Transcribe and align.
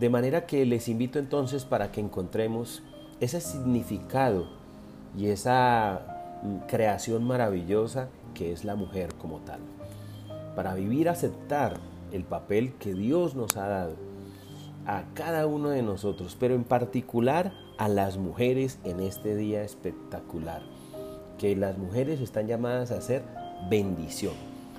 De 0.00 0.08
manera 0.08 0.46
que 0.46 0.64
les 0.64 0.88
invito 0.88 1.18
entonces 1.18 1.66
para 1.66 1.92
que 1.92 2.00
encontremos 2.00 2.82
ese 3.20 3.38
significado 3.42 4.46
y 5.14 5.26
esa 5.26 6.40
mm, 6.42 6.66
creación 6.68 7.22
maravillosa 7.24 8.08
que 8.32 8.50
es 8.50 8.64
la 8.64 8.76
mujer 8.76 9.14
como 9.16 9.40
tal. 9.40 9.60
Para 10.56 10.72
vivir, 10.74 11.10
aceptar 11.10 11.74
el 12.12 12.24
papel 12.24 12.72
que 12.74 12.94
Dios 12.94 13.34
nos 13.34 13.58
ha 13.58 13.68
dado 13.68 13.96
a 14.86 15.04
cada 15.12 15.46
uno 15.46 15.68
de 15.68 15.82
nosotros, 15.82 16.34
pero 16.40 16.54
en 16.54 16.64
particular 16.64 17.52
a 17.76 17.88
las 17.88 18.16
mujeres 18.16 18.78
en 18.84 19.00
este 19.00 19.36
día 19.36 19.62
espectacular, 19.62 20.62
que 21.38 21.54
las 21.54 21.76
mujeres 21.76 22.22
están 22.22 22.46
llamadas 22.46 22.90
a 22.90 23.02
ser 23.02 23.22
bendición. 23.68 24.32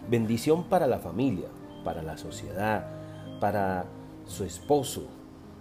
Bendición 0.09 0.63
para 0.63 0.87
la 0.87 0.97
familia, 0.97 1.47
para 1.83 2.01
la 2.01 2.17
sociedad, 2.17 2.87
para 3.39 3.85
su 4.31 4.43
esposo, 4.43 5.03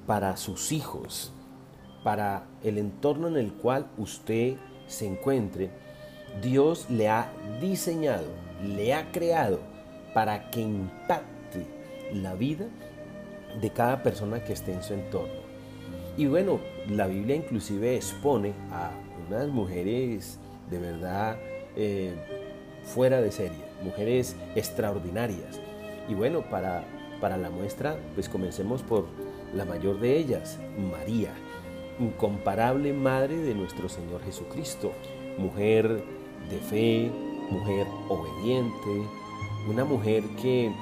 para 0.06 0.36
sus 0.36 0.72
hijos, 0.72 1.32
para 2.02 2.44
el 2.64 2.78
entorno 2.78 3.28
en 3.28 3.36
el 3.36 3.52
cual 3.52 3.86
usted 3.98 4.56
se 4.86 5.06
encuentre. 5.06 5.70
Dios 6.42 6.88
le 6.88 7.08
ha 7.08 7.32
diseñado, 7.60 8.26
le 8.64 8.94
ha 8.94 9.10
creado 9.12 9.60
para 10.14 10.50
que 10.50 10.60
impacte 10.60 11.66
la 12.14 12.34
vida 12.34 12.66
de 13.60 13.70
cada 13.70 14.02
persona 14.02 14.42
que 14.42 14.52
esté 14.52 14.72
en 14.72 14.82
su 14.82 14.94
entorno. 14.94 15.40
Y 16.16 16.26
bueno, 16.26 16.60
la 16.88 17.06
Biblia 17.06 17.36
inclusive 17.36 17.96
expone 17.96 18.52
a 18.70 18.90
unas 19.28 19.48
mujeres 19.48 20.38
de 20.70 20.78
verdad 20.78 21.36
eh, 21.76 22.14
fuera 22.82 23.20
de 23.20 23.30
serie, 23.32 23.64
mujeres 23.82 24.36
extraordinarias. 24.54 25.60
Y 26.08 26.14
bueno, 26.14 26.42
para, 26.42 26.84
para 27.20 27.36
la 27.36 27.50
muestra, 27.50 27.98
pues 28.14 28.28
comencemos 28.28 28.82
por 28.82 29.06
la 29.54 29.64
mayor 29.64 30.00
de 30.00 30.16
ellas, 30.16 30.58
María, 30.90 31.32
incomparable 31.98 32.92
madre 32.92 33.36
de 33.36 33.54
nuestro 33.54 33.88
Señor 33.88 34.22
Jesucristo, 34.24 34.92
mujer 35.38 36.02
de 36.50 36.58
fe, 36.58 37.10
mujer 37.50 37.86
obediente, 38.08 39.06
una 39.68 39.84
mujer 39.84 40.22
que 40.40 40.72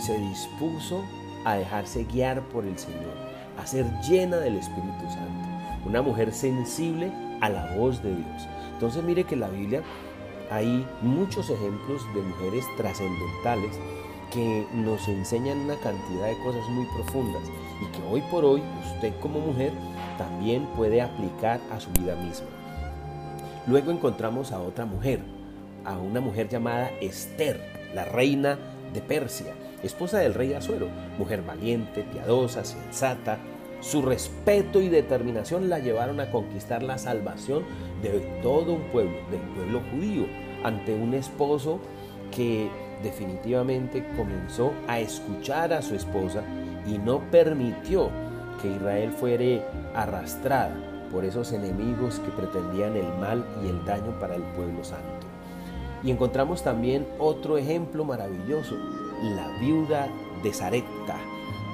se 0.00 0.18
dispuso 0.18 1.02
a 1.44 1.54
dejarse 1.54 2.04
guiar 2.04 2.42
por 2.48 2.64
el 2.64 2.78
Señor, 2.78 3.14
a 3.58 3.66
ser 3.66 3.86
llena 4.08 4.36
del 4.38 4.56
Espíritu 4.56 5.04
Santo, 5.08 5.48
una 5.86 6.02
mujer 6.02 6.32
sensible 6.32 7.10
a 7.40 7.48
la 7.48 7.74
voz 7.76 8.02
de 8.02 8.14
Dios. 8.14 8.48
Entonces 8.72 9.02
mire 9.02 9.24
que 9.24 9.34
en 9.34 9.40
la 9.40 9.48
Biblia 9.48 9.82
hay 10.50 10.86
muchos 11.02 11.48
ejemplos 11.50 12.02
de 12.14 12.22
mujeres 12.22 12.64
trascendentales 12.76 13.72
que 14.32 14.66
nos 14.74 15.08
enseñan 15.08 15.58
una 15.58 15.76
cantidad 15.76 16.26
de 16.26 16.38
cosas 16.42 16.68
muy 16.68 16.86
profundas 16.86 17.42
y 17.80 17.86
que 17.96 18.02
hoy 18.08 18.22
por 18.30 18.44
hoy 18.44 18.62
usted 18.94 19.12
como 19.20 19.40
mujer 19.40 19.72
también 20.18 20.66
puede 20.76 21.02
aplicar 21.02 21.60
a 21.70 21.80
su 21.80 21.90
vida 21.90 22.16
misma. 22.16 22.48
Luego 23.66 23.90
encontramos 23.90 24.52
a 24.52 24.60
otra 24.60 24.86
mujer, 24.86 25.20
a 25.84 25.98
una 25.98 26.20
mujer 26.20 26.48
llamada 26.48 26.90
Esther, 27.00 27.60
la 27.94 28.04
reina 28.04 28.58
de 28.92 29.00
Persia, 29.00 29.54
esposa 29.82 30.18
del 30.18 30.34
rey 30.34 30.52
Azuero, 30.54 30.88
mujer 31.18 31.42
valiente, 31.42 32.02
piadosa, 32.02 32.64
sensata. 32.64 33.38
Su 33.80 34.02
respeto 34.02 34.80
y 34.80 34.88
determinación 34.88 35.68
la 35.68 35.78
llevaron 35.78 36.18
a 36.20 36.30
conquistar 36.30 36.82
la 36.82 36.96
salvación 36.96 37.64
de 38.02 38.20
todo 38.42 38.72
un 38.72 38.82
pueblo, 38.84 39.16
del 39.30 39.40
pueblo 39.54 39.82
judío, 39.90 40.26
ante 40.64 40.94
un 40.94 41.14
esposo 41.14 41.78
que 42.34 42.68
definitivamente 43.02 44.06
comenzó 44.16 44.72
a 44.88 45.00
escuchar 45.00 45.72
a 45.72 45.82
su 45.82 45.94
esposa 45.94 46.42
y 46.86 46.98
no 46.98 47.20
permitió 47.30 48.10
que 48.60 48.68
Israel 48.68 49.12
fuere 49.12 49.62
arrastrada 49.94 50.74
por 51.12 51.24
esos 51.24 51.52
enemigos 51.52 52.18
que 52.20 52.30
pretendían 52.30 52.96
el 52.96 53.08
mal 53.18 53.44
y 53.64 53.68
el 53.68 53.84
daño 53.84 54.18
para 54.18 54.34
el 54.34 54.42
pueblo 54.42 54.82
santo. 54.84 55.26
Y 56.02 56.10
encontramos 56.10 56.62
también 56.62 57.06
otro 57.18 57.58
ejemplo 57.58 58.04
maravilloso, 58.04 58.76
la 59.22 59.48
viuda 59.58 60.08
de 60.42 60.52
Zarepta. 60.52 61.16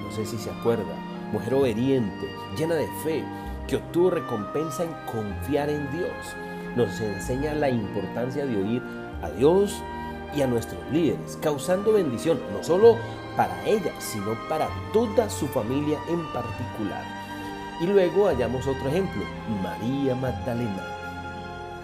No 0.03 0.12
sé 0.12 0.27
si 0.27 0.39
se 0.39 0.50
acuerda, 0.50 0.94
mujer 1.33 1.54
obediente, 1.54 2.27
llena 2.56 2.75
de 2.75 2.87
fe, 3.04 3.25
que 3.66 3.77
obtuvo 3.77 4.10
recompensa 4.10 4.84
en 4.84 4.93
confiar 5.10 5.69
en 5.71 5.91
Dios. 5.93 6.10
Nos 6.77 7.00
enseña 7.00 7.54
la 7.54 7.69
importancia 7.69 8.47
de 8.47 8.56
oír 8.56 8.83
a 9.22 9.31
Dios 9.31 9.83
y 10.34 10.43
a 10.43 10.47
nuestros 10.47 10.81
líderes, 10.91 11.38
causando 11.41 11.93
bendición 11.93 12.41
no 12.53 12.62
solo 12.62 12.97
para 13.37 13.65
ella, 13.65 13.93
sino 13.98 14.37
para 14.48 14.69
toda 14.93 15.28
su 15.28 15.47
familia 15.48 15.98
en 16.09 16.25
particular. 16.32 17.04
Y 17.81 17.87
luego 17.87 18.26
hallamos 18.26 18.66
otro 18.66 18.88
ejemplo, 18.88 19.22
María 19.62 20.15
Magdalena, 20.15 20.84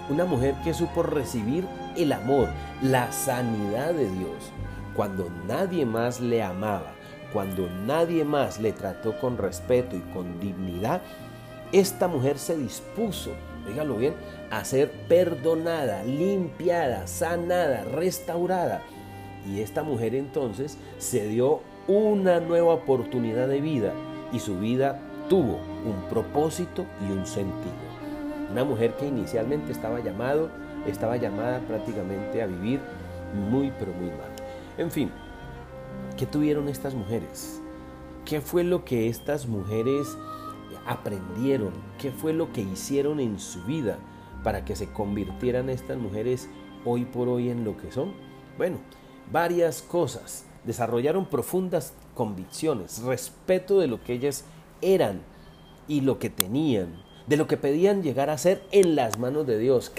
una 0.09 0.25
mujer 0.25 0.55
que 0.65 0.75
supo 0.75 1.03
recibir 1.03 1.67
el 1.97 2.13
amor, 2.13 2.49
la 2.83 3.11
sanidad 3.13 3.93
de 3.93 4.09
Dios, 4.11 4.53
cuando 4.95 5.29
nadie 5.47 5.85
más 5.85 6.21
le 6.21 6.43
amaba, 6.43 6.93
cuando 7.33 7.69
nadie 7.87 8.25
más 8.25 8.59
le 8.59 8.73
trató 8.73 9.19
con 9.19 9.37
respeto 9.37 9.97
y 9.97 10.01
con 10.13 10.41
dignidad, 10.41 11.03
esta 11.73 12.09
mujer 12.09 12.39
se 12.39 12.57
dispuso, 12.57 13.33
dígalo 13.69 13.97
bien, 13.97 14.15
a 14.51 14.65
ser 14.65 14.91
perdonada, 15.09 16.03
limpiada, 16.03 17.07
sanada, 17.07 17.85
restaurada. 17.85 18.83
Y 19.47 19.61
esta 19.61 19.83
mujer 19.83 20.15
entonces 20.15 20.79
se 20.99 21.29
dio 21.29 21.61
una 21.87 22.41
nueva 22.41 22.75
oportunidad 22.75 23.49
de 23.49 23.61
vida 23.61 23.93
y 24.33 24.41
su 24.41 24.59
vida 24.59 25.01
tuvo 25.29 25.59
un 25.85 26.09
propósito 26.11 26.85
y 27.07 27.13
un 27.13 27.27
sentido. 27.27 27.89
Una 28.51 28.65
mujer 28.65 28.95
que 28.97 29.07
inicialmente 29.07 29.73
estaba 29.73 30.01
llamado, 30.01 30.51
estaba 30.87 31.17
llamada 31.17 31.61
prácticamente 31.61 32.43
a 32.43 32.47
vivir 32.47 32.81
muy 33.51 33.73
pero 33.79 33.93
muy 33.93 34.09
mal. 34.09 34.31
En 34.79 34.91
fin, 34.91 35.11
¿qué 36.17 36.27
tuvieron 36.27 36.69
estas 36.69 36.95
mujeres? 36.95 37.61
¿Qué 38.25 38.41
fue 38.41 38.65
lo 38.65 38.85
que 38.85 39.09
estas 39.09 39.47
mujeres 39.47 40.07
aprendieron? 40.89 41.71
¿Qué 41.99 42.11
fue 42.11 42.33
lo 42.33 42.53
que 42.53 42.63
hicieron 42.63 43.21
en 43.21 43.39
su 43.39 43.63
vida 43.63 43.99
para 44.43 44.65
que 44.65 44.75
se 44.75 44.91
convirtieran 44.93 45.69
estas 45.69 45.99
mujeres 45.99 46.49
hoy 46.85 47.05
por 47.05 47.29
hoy 47.29 47.51
en 47.51 47.65
lo 47.65 47.77
que 47.77 47.93
son? 47.93 48.13
Bueno, 48.57 48.79
varias 49.31 49.83
cosas. 49.83 50.45
Desarrollaron 50.65 51.27
profundas 51.27 51.93
convicciones, 52.15 53.03
respeto 53.03 53.79
de 53.79 53.87
lo 53.87 54.03
que 54.03 54.15
ellas 54.15 54.45
eran 54.83 55.21
y 55.87 56.01
lo 56.01 56.19
que 56.19 56.31
tenían, 56.31 56.89
de 57.27 57.37
lo 57.37 57.47
que 57.47 57.57
pedían 57.57 58.03
llegar 58.03 58.31
a 58.31 58.39
ser 58.39 58.63
en 58.73 58.97
las 58.97 59.19
manos 59.19 59.47
de 59.47 59.59
Dios, 59.59 59.91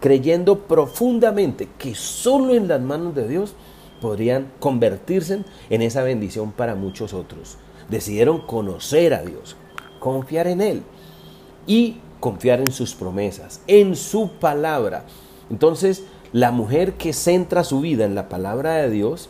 creyendo 0.00 0.60
profundamente 0.60 1.68
que 1.78 1.94
solo 1.94 2.54
en 2.54 2.68
las 2.68 2.80
manos 2.80 3.14
de 3.14 3.28
Dios 3.28 3.54
podrían 4.00 4.52
convertirse 4.60 5.44
en 5.70 5.82
esa 5.82 6.02
bendición 6.02 6.52
para 6.52 6.74
muchos 6.74 7.12
otros. 7.12 7.58
Decidieron 7.88 8.46
conocer 8.46 9.14
a 9.14 9.22
Dios, 9.22 9.56
confiar 10.02 10.48
en 10.48 10.60
Él 10.60 10.82
y 11.64 11.98
confiar 12.18 12.58
en 12.58 12.72
sus 12.72 12.94
promesas, 12.94 13.60
en 13.68 13.94
su 13.94 14.32
palabra. 14.32 15.04
Entonces, 15.48 16.02
la 16.32 16.50
mujer 16.50 16.94
que 16.94 17.12
centra 17.12 17.62
su 17.62 17.80
vida 17.80 18.04
en 18.04 18.16
la 18.16 18.28
palabra 18.28 18.74
de 18.74 18.90
Dios, 18.90 19.28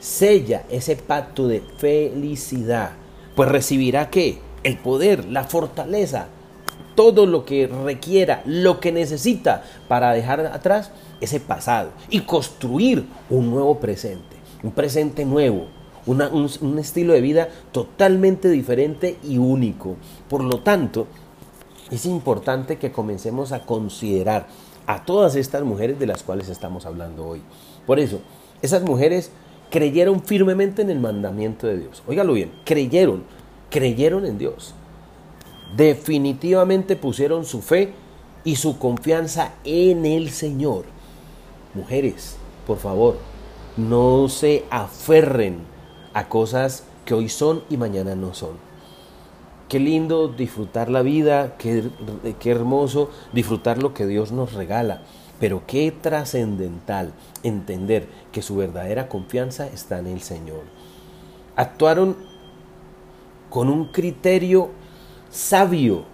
sella 0.00 0.64
ese 0.70 0.96
pacto 0.96 1.48
de 1.48 1.62
felicidad, 1.78 2.90
pues 3.34 3.48
recibirá 3.48 4.10
qué? 4.10 4.38
El 4.64 4.76
poder, 4.76 5.24
la 5.24 5.44
fortaleza, 5.44 6.26
todo 6.94 7.24
lo 7.24 7.46
que 7.46 7.66
requiera, 7.66 8.42
lo 8.44 8.80
que 8.80 8.92
necesita 8.92 9.64
para 9.88 10.12
dejar 10.12 10.40
atrás 10.40 10.90
ese 11.22 11.40
pasado 11.40 11.90
y 12.10 12.20
construir 12.20 13.06
un 13.30 13.50
nuevo 13.50 13.78
presente, 13.78 14.36
un 14.62 14.72
presente 14.72 15.24
nuevo, 15.24 15.68
un, 16.06 16.48
un, 16.60 16.78
estilo 16.78 17.12
de 17.12 17.20
vida 17.20 17.48
totalmente 17.70 18.48
diferente 18.48 19.18
y 19.22 19.38
único. 19.38 19.96
Por 20.28 20.42
lo 20.42 20.60
tanto, 20.60 21.06
es 21.90 22.06
importante 22.06 22.78
que 22.78 22.92
comencemos 22.92 23.52
a 23.52 23.64
considerar 23.66 24.46
a 24.86 25.04
todas 25.04 25.36
estas 25.36 25.62
mujeres 25.62 25.98
de 25.98 26.06
las 26.06 26.22
cuales 26.22 26.48
estamos 26.48 26.86
hablando 26.86 27.26
hoy. 27.26 27.42
Por 27.86 28.00
eso, 28.00 28.20
esas 28.62 28.82
mujeres 28.82 29.30
creyeron 29.70 30.22
firmemente 30.22 30.82
en 30.82 30.90
el 30.90 31.00
mandamiento 31.00 31.66
de 31.66 31.78
Dios. 31.78 32.02
Óigalo 32.06 32.34
bien, 32.34 32.52
creyeron, 32.64 33.24
creyeron 33.70 34.26
en 34.26 34.38
Dios. 34.38 34.74
Definitivamente 35.76 36.96
pusieron 36.96 37.44
su 37.44 37.62
fe 37.62 37.94
y 38.44 38.56
su 38.56 38.78
confianza 38.78 39.54
en 39.64 40.04
el 40.04 40.30
Señor. 40.30 40.84
Mujeres, 41.74 42.36
por 42.66 42.78
favor, 42.78 43.16
no 43.76 44.28
se 44.28 44.64
aferren 44.68 45.71
a 46.14 46.28
cosas 46.28 46.84
que 47.04 47.14
hoy 47.14 47.28
son 47.28 47.62
y 47.70 47.76
mañana 47.76 48.14
no 48.14 48.34
son. 48.34 48.56
Qué 49.68 49.80
lindo 49.80 50.28
disfrutar 50.28 50.90
la 50.90 51.02
vida, 51.02 51.56
qué, 51.56 51.88
qué 52.38 52.50
hermoso 52.50 53.10
disfrutar 53.32 53.82
lo 53.82 53.94
que 53.94 54.06
Dios 54.06 54.30
nos 54.30 54.52
regala, 54.52 55.02
pero 55.40 55.62
qué 55.66 55.90
trascendental 55.92 57.12
entender 57.42 58.06
que 58.32 58.42
su 58.42 58.56
verdadera 58.56 59.08
confianza 59.08 59.66
está 59.66 59.98
en 59.98 60.08
el 60.08 60.20
Señor. 60.20 60.62
Actuaron 61.56 62.16
con 63.48 63.68
un 63.68 63.86
criterio 63.86 64.70
sabio 65.30 66.04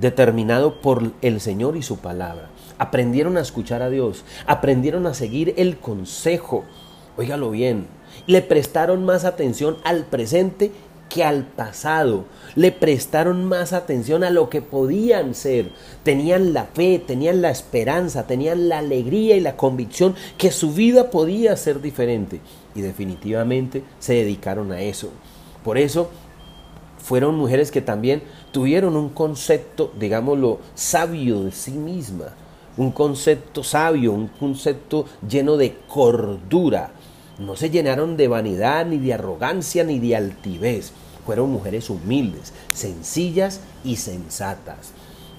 determinado 0.00 0.80
por 0.80 1.12
el 1.22 1.40
Señor 1.40 1.76
y 1.76 1.82
su 1.82 1.98
palabra. 1.98 2.50
Aprendieron 2.78 3.36
a 3.36 3.40
escuchar 3.40 3.82
a 3.82 3.90
Dios, 3.90 4.24
aprendieron 4.46 5.06
a 5.06 5.14
seguir 5.14 5.54
el 5.56 5.78
consejo. 5.78 6.64
Óigalo 7.16 7.50
bien, 7.50 7.88
le 8.26 8.42
prestaron 8.42 9.04
más 9.04 9.24
atención 9.24 9.76
al 9.84 10.04
presente 10.04 10.72
que 11.08 11.24
al 11.24 11.44
pasado. 11.44 12.24
Le 12.54 12.72
prestaron 12.72 13.44
más 13.44 13.72
atención 13.72 14.24
a 14.24 14.30
lo 14.30 14.50
que 14.50 14.62
podían 14.62 15.34
ser. 15.34 15.70
Tenían 16.02 16.52
la 16.52 16.64
fe, 16.64 17.02
tenían 17.04 17.42
la 17.42 17.50
esperanza, 17.50 18.26
tenían 18.26 18.68
la 18.68 18.78
alegría 18.78 19.36
y 19.36 19.40
la 19.40 19.56
convicción 19.56 20.14
que 20.36 20.50
su 20.50 20.72
vida 20.72 21.10
podía 21.10 21.56
ser 21.56 21.80
diferente. 21.80 22.40
Y 22.74 22.80
definitivamente 22.80 23.82
se 23.98 24.14
dedicaron 24.14 24.72
a 24.72 24.80
eso. 24.80 25.10
Por 25.64 25.78
eso 25.78 26.10
fueron 26.98 27.36
mujeres 27.36 27.70
que 27.70 27.80
también 27.80 28.22
tuvieron 28.52 28.96
un 28.96 29.08
concepto, 29.08 29.92
digámoslo, 29.98 30.58
sabio 30.74 31.44
de 31.44 31.52
sí 31.52 31.72
misma. 31.72 32.34
Un 32.76 32.92
concepto 32.92 33.64
sabio, 33.64 34.12
un 34.12 34.28
concepto 34.28 35.06
lleno 35.28 35.56
de 35.56 35.76
cordura 35.88 36.92
no 37.38 37.56
se 37.56 37.70
llenaron 37.70 38.16
de 38.16 38.28
vanidad, 38.28 38.86
ni 38.86 38.98
de 38.98 39.14
arrogancia, 39.14 39.84
ni 39.84 39.98
de 39.98 40.16
altivez. 40.16 40.92
Fueron 41.24 41.50
mujeres 41.50 41.90
humildes, 41.90 42.52
sencillas 42.72 43.60
y 43.84 43.96
sensatas. 43.96 44.92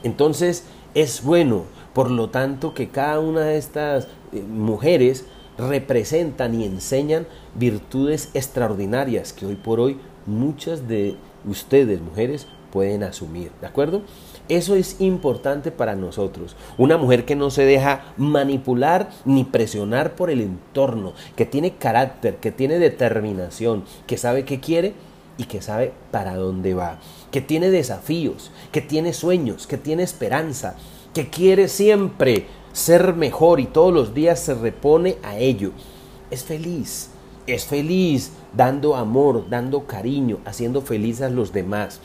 Entonces 0.03 0.63
es 0.93 1.23
bueno, 1.23 1.65
por 1.93 2.11
lo 2.11 2.29
tanto, 2.29 2.73
que 2.73 2.89
cada 2.89 3.19
una 3.19 3.41
de 3.41 3.57
estas 3.57 4.07
eh, 4.31 4.41
mujeres 4.41 5.25
representan 5.57 6.59
y 6.59 6.65
enseñan 6.65 7.27
virtudes 7.55 8.29
extraordinarias 8.33 9.33
que 9.33 9.45
hoy 9.45 9.55
por 9.55 9.79
hoy 9.79 9.99
muchas 10.25 10.87
de 10.87 11.17
ustedes, 11.45 12.01
mujeres, 12.01 12.47
pueden 12.71 13.03
asumir. 13.03 13.51
¿De 13.59 13.67
acuerdo? 13.67 14.03
Eso 14.49 14.75
es 14.75 14.99
importante 14.99 15.71
para 15.71 15.95
nosotros. 15.95 16.55
Una 16.79 16.97
mujer 16.97 17.23
que 17.23 17.35
no 17.35 17.51
se 17.51 17.65
deja 17.65 18.13
manipular 18.17 19.11
ni 19.23 19.43
presionar 19.43 20.15
por 20.15 20.31
el 20.31 20.41
entorno, 20.41 21.13
que 21.35 21.45
tiene 21.45 21.75
carácter, 21.75 22.37
que 22.37 22.51
tiene 22.51 22.79
determinación, 22.79 23.83
que 24.07 24.17
sabe 24.17 24.45
qué 24.45 24.59
quiere 24.59 24.93
y 25.37 25.45
que 25.45 25.61
sabe 25.61 25.93
para 26.09 26.35
dónde 26.35 26.73
va, 26.73 26.99
que 27.31 27.41
tiene 27.41 27.69
desafíos, 27.69 28.51
que 28.71 28.81
tiene 28.81 29.13
sueños, 29.13 29.67
que 29.67 29.77
tiene 29.77 30.01
esperanza, 30.01 30.75
que 31.13 31.29
quiere 31.29 31.67
siempre 31.67 32.47
ser 32.73 33.13
mejor 33.13 33.59
y 33.59 33.65
todos 33.65 33.93
los 33.93 34.15
días 34.15 34.39
se 34.39 34.55
repone 34.55 35.17
a 35.21 35.37
ello. 35.37 35.73
Es 36.31 36.43
feliz, 36.43 37.11
es 37.45 37.65
feliz 37.65 38.31
dando 38.53 38.95
amor, 38.95 39.47
dando 39.47 39.85
cariño, 39.85 40.39
haciendo 40.43 40.81
felices 40.81 41.21
a 41.21 41.29
los 41.29 41.53
demás. 41.53 42.01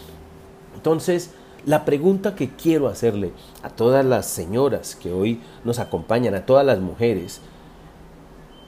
Entonces, 0.75 1.31
la 1.66 1.84
pregunta 1.84 2.34
que 2.34 2.50
quiero 2.50 2.88
hacerle 2.88 3.32
a 3.62 3.70
todas 3.70 4.05
las 4.05 4.26
señoras 4.26 4.94
que 4.94 5.12
hoy 5.12 5.40
nos 5.64 5.78
acompañan, 5.78 6.34
a 6.34 6.46
todas 6.46 6.64
las 6.64 6.81
mujeres, 6.81 7.40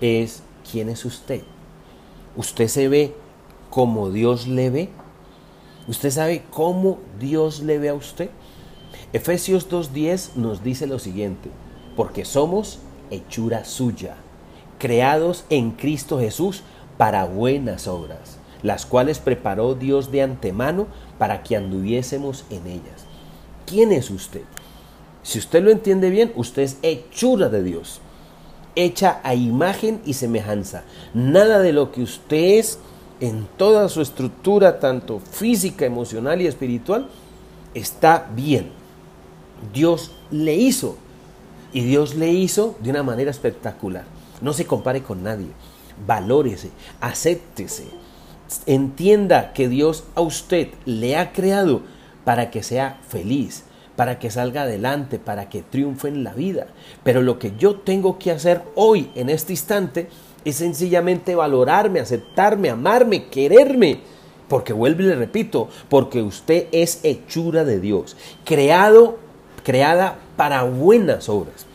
es, 0.00 0.43
¿quién 0.70 0.88
es 0.88 1.04
usted? 1.04 1.43
¿Usted 2.37 2.69
se 2.69 2.88
ve 2.88 3.14
como 3.70 4.10
Dios 4.10 4.46
le 4.46 4.70
ve? 4.70 4.88
¿Usted 5.88 6.10
sabe 6.10 6.44
cómo 6.50 6.98
Dios 7.20 7.60
le 7.60 7.78
ve 7.78 7.90
a 7.90 7.94
usted? 7.94 8.31
Efesios 9.12 9.70
2.10 9.70 10.34
nos 10.34 10.62
dice 10.64 10.87
lo 10.87 10.98
siguiente, 10.98 11.50
porque 11.96 12.25
somos 12.25 12.81
hechura 13.10 13.64
suya, 13.64 14.16
creados 14.78 15.44
en 15.48 15.72
Cristo 15.72 16.19
Jesús 16.19 16.62
para 16.96 17.25
buenas 17.25 17.87
obras, 17.87 18.38
las 18.67 18.85
cuales 18.85 19.21
preparó 19.21 19.77
Dios 19.77 20.11
de 20.11 20.23
antemano 20.23 20.89
para 21.19 21.45
que 21.45 21.57
anduviésemos 21.57 22.45
en 22.51 22.67
ellas. 22.67 23.07
¿Quién 23.65 23.93
es 23.93 24.11
usted? 24.11 24.43
Si 25.23 25.39
usted 25.39 25.63
lo 25.63 25.71
entiende 25.71 26.11
bien, 26.11 26.33
usted 26.35 26.63
es 26.63 26.79
hechura 26.83 27.49
de 27.49 27.63
Dios, 27.63 28.01
hecha 28.75 29.21
a 29.23 29.37
imagen 29.37 30.01
y 30.05 30.15
semejanza. 30.15 30.83
Nada 31.15 31.61
de 31.61 31.73
lo 31.73 31.93
que 31.93 32.03
usted 32.03 32.59
es 32.59 32.81
en 33.21 33.47
toda 33.57 33.89
su 33.89 34.03
estructura, 34.03 34.81
tanto 34.81 35.21
física, 35.21 35.87
emocional 35.87 36.43
y 36.43 36.49
espiritual, 36.49 37.09
está 37.73 38.29
bien. 38.35 38.73
Dios 39.73 40.11
le 40.33 40.57
hizo 40.57 40.97
y 41.73 41.83
Dios 41.83 42.17
le 42.17 42.33
hizo 42.33 42.75
de 42.81 42.91
una 42.91 43.05
manera 43.05 43.31
espectacular. 43.31 44.05
No 44.41 44.53
se 44.53 44.67
compare 44.67 45.05
con 45.05 45.23
nadie. 45.23 45.49
Valórese, 46.05 46.71
acéptese, 47.01 47.85
entienda 48.66 49.52
que 49.52 49.69
Dios 49.69 50.04
a 50.14 50.20
usted 50.20 50.69
le 50.84 51.16
ha 51.16 51.32
creado 51.32 51.82
para 52.25 52.50
que 52.50 52.62
sea 52.62 52.98
feliz, 53.08 53.64
para 53.96 54.19
que 54.19 54.31
salga 54.31 54.62
adelante, 54.62 55.19
para 55.19 55.48
que 55.48 55.62
triunfe 55.62 56.08
en 56.08 56.25
la 56.25 56.34
vida. 56.34 56.66
Pero 57.02 57.22
lo 57.22 57.38
que 57.38 57.52
yo 57.58 57.76
tengo 57.76 58.19
que 58.19 58.31
hacer 58.31 58.62
hoy, 58.75 59.10
en 59.14 59.31
este 59.31 59.52
instante, 59.52 60.08
es 60.44 60.56
sencillamente 60.56 61.34
valorarme, 61.34 62.00
aceptarme, 62.00 62.70
amarme, 62.70 63.26
quererme. 63.26 64.00
Porque 64.48 64.72
vuelvo 64.72 65.02
y 65.02 65.06
le 65.06 65.16
repito, 65.16 65.69
porque 65.88 66.22
usted 66.22 66.69
es 66.70 67.00
hechura 67.02 67.64
de 67.64 67.81
Dios, 67.81 68.16
creado, 68.44 69.19
creada 69.64 70.19
para 70.37 70.62
buenas 70.62 71.28
obras. 71.28 71.66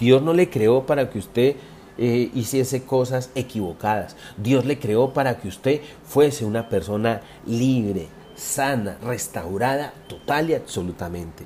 Dios 0.00 0.22
no 0.22 0.32
le 0.32 0.48
creó 0.48 0.86
para 0.86 1.10
que 1.10 1.18
usted 1.18 1.56
eh, 2.02 2.30
hiciese 2.34 2.84
cosas 2.84 3.28
equivocadas. 3.34 4.16
Dios 4.38 4.64
le 4.64 4.78
creó 4.78 5.12
para 5.12 5.36
que 5.36 5.48
usted 5.48 5.82
fuese 6.02 6.46
una 6.46 6.70
persona 6.70 7.20
libre, 7.44 8.08
sana, 8.34 8.96
restaurada 9.02 9.92
total 10.08 10.48
y 10.48 10.54
absolutamente. 10.54 11.44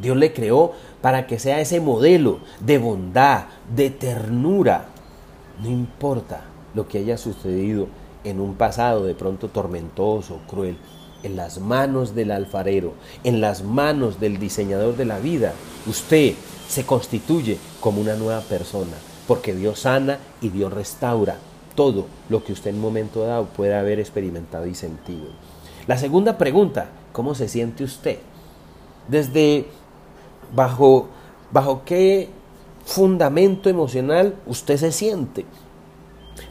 Dios 0.00 0.16
le 0.16 0.32
creó 0.32 0.74
para 1.00 1.26
que 1.26 1.40
sea 1.40 1.58
ese 1.60 1.80
modelo 1.80 2.38
de 2.60 2.78
bondad, 2.78 3.46
de 3.74 3.90
ternura. 3.90 4.84
No 5.60 5.68
importa 5.68 6.44
lo 6.72 6.86
que 6.86 6.98
haya 6.98 7.18
sucedido 7.18 7.88
en 8.22 8.38
un 8.38 8.54
pasado 8.54 9.02
de 9.02 9.14
pronto 9.16 9.48
tormentoso, 9.48 10.38
cruel, 10.46 10.78
en 11.24 11.34
las 11.34 11.58
manos 11.58 12.14
del 12.14 12.30
alfarero, 12.30 12.94
en 13.24 13.40
las 13.40 13.64
manos 13.64 14.20
del 14.20 14.38
diseñador 14.38 14.96
de 14.96 15.04
la 15.04 15.18
vida, 15.18 15.52
usted 15.88 16.34
se 16.68 16.86
constituye 16.86 17.58
como 17.80 18.00
una 18.00 18.14
nueva 18.14 18.42
persona 18.42 18.94
porque 19.26 19.54
Dios 19.54 19.80
sana 19.80 20.18
y 20.40 20.50
Dios 20.50 20.72
restaura 20.72 21.36
todo 21.74 22.06
lo 22.28 22.42
que 22.42 22.52
usted 22.52 22.70
en 22.70 22.76
un 22.76 22.82
momento 22.82 23.24
dado 23.24 23.46
puede 23.46 23.74
haber 23.74 24.00
experimentado 24.00 24.66
y 24.66 24.74
sentido. 24.74 25.26
La 25.86 25.98
segunda 25.98 26.38
pregunta, 26.38 26.88
¿cómo 27.12 27.34
se 27.34 27.48
siente 27.48 27.84
usted? 27.84 28.18
Desde 29.08 29.66
bajo, 30.54 31.08
bajo 31.52 31.82
qué 31.84 32.28
fundamento 32.84 33.68
emocional 33.68 34.34
usted 34.46 34.76
se 34.78 34.92
siente. 34.92 35.44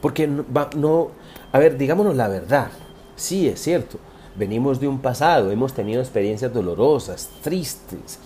Porque 0.02 0.28
no, 0.28 0.46
no, 0.76 1.10
a 1.52 1.60
ver, 1.60 1.78
digámonos 1.78 2.16
la 2.16 2.28
verdad, 2.28 2.70
sí 3.16 3.48
es 3.48 3.62
cierto, 3.62 3.98
venimos 4.36 4.80
de 4.80 4.88
un 4.88 5.00
pasado, 5.00 5.52
hemos 5.52 5.74
tenido 5.74 6.02
experiencias 6.02 6.54
dolorosas, 6.54 7.30
tristes, 7.42 8.20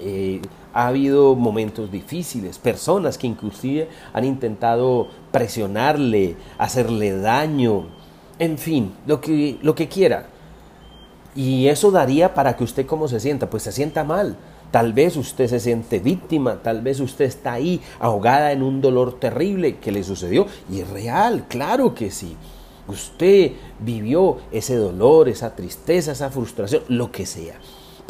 eh, 0.00 0.40
ha 0.72 0.86
habido 0.88 1.34
momentos 1.34 1.90
difíciles, 1.90 2.58
personas 2.58 3.18
que 3.18 3.26
inclusive 3.26 3.88
han 4.12 4.24
intentado 4.24 5.08
presionarle, 5.32 6.36
hacerle 6.58 7.16
daño, 7.16 7.86
en 8.38 8.56
fin, 8.56 8.94
lo 9.06 9.20
que, 9.20 9.58
lo 9.62 9.74
que 9.74 9.88
quiera. 9.88 10.26
Y 11.34 11.68
eso 11.68 11.90
daría 11.90 12.34
para 12.34 12.56
que 12.56 12.64
usted 12.64 12.86
cómo 12.86 13.06
se 13.06 13.20
sienta, 13.20 13.50
pues 13.50 13.62
se 13.62 13.72
sienta 13.72 14.04
mal. 14.04 14.36
Tal 14.70 14.92
vez 14.92 15.16
usted 15.16 15.48
se 15.48 15.60
siente 15.60 15.98
víctima, 15.98 16.62
tal 16.62 16.80
vez 16.80 17.00
usted 17.00 17.24
está 17.24 17.52
ahí 17.52 17.80
ahogada 17.98 18.52
en 18.52 18.62
un 18.62 18.80
dolor 18.80 19.18
terrible 19.18 19.78
que 19.78 19.92
le 19.92 20.04
sucedió. 20.04 20.46
Y 20.70 20.80
es 20.80 20.88
real, 20.88 21.46
claro 21.48 21.94
que 21.94 22.10
sí. 22.10 22.36
Usted 22.88 23.52
vivió 23.80 24.38
ese 24.50 24.76
dolor, 24.76 25.28
esa 25.28 25.54
tristeza, 25.54 26.12
esa 26.12 26.30
frustración, 26.30 26.82
lo 26.88 27.12
que 27.12 27.26
sea. 27.26 27.56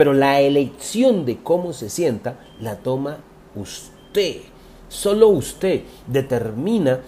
Pero 0.01 0.15
la 0.15 0.41
elección 0.41 1.27
de 1.27 1.43
cómo 1.43 1.75
se 1.75 1.91
sienta 1.91 2.39
la 2.59 2.77
toma 2.77 3.19
usted. 3.55 4.37
Solo 4.89 5.29
usted 5.29 5.83
determina 6.07 7.01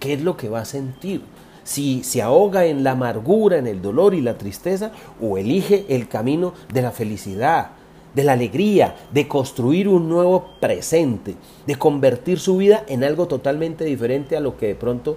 qué 0.00 0.14
es 0.14 0.22
lo 0.22 0.36
que 0.36 0.48
va 0.48 0.62
a 0.62 0.64
sentir. 0.64 1.22
Si 1.62 2.02
se 2.02 2.22
ahoga 2.22 2.64
en 2.64 2.82
la 2.82 2.90
amargura, 2.90 3.58
en 3.58 3.68
el 3.68 3.80
dolor 3.80 4.12
y 4.12 4.22
la 4.22 4.38
tristeza, 4.38 4.90
o 5.20 5.38
elige 5.38 5.86
el 5.88 6.08
camino 6.08 6.52
de 6.74 6.82
la 6.82 6.90
felicidad, 6.90 7.70
de 8.12 8.24
la 8.24 8.32
alegría, 8.32 8.96
de 9.12 9.28
construir 9.28 9.86
un 9.86 10.08
nuevo 10.08 10.48
presente, 10.58 11.36
de 11.64 11.76
convertir 11.76 12.40
su 12.40 12.56
vida 12.56 12.82
en 12.88 13.04
algo 13.04 13.28
totalmente 13.28 13.84
diferente 13.84 14.36
a 14.36 14.40
lo 14.40 14.56
que 14.56 14.66
de 14.66 14.74
pronto 14.74 15.16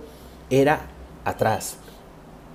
era 0.51 0.81
atrás. 1.25 1.77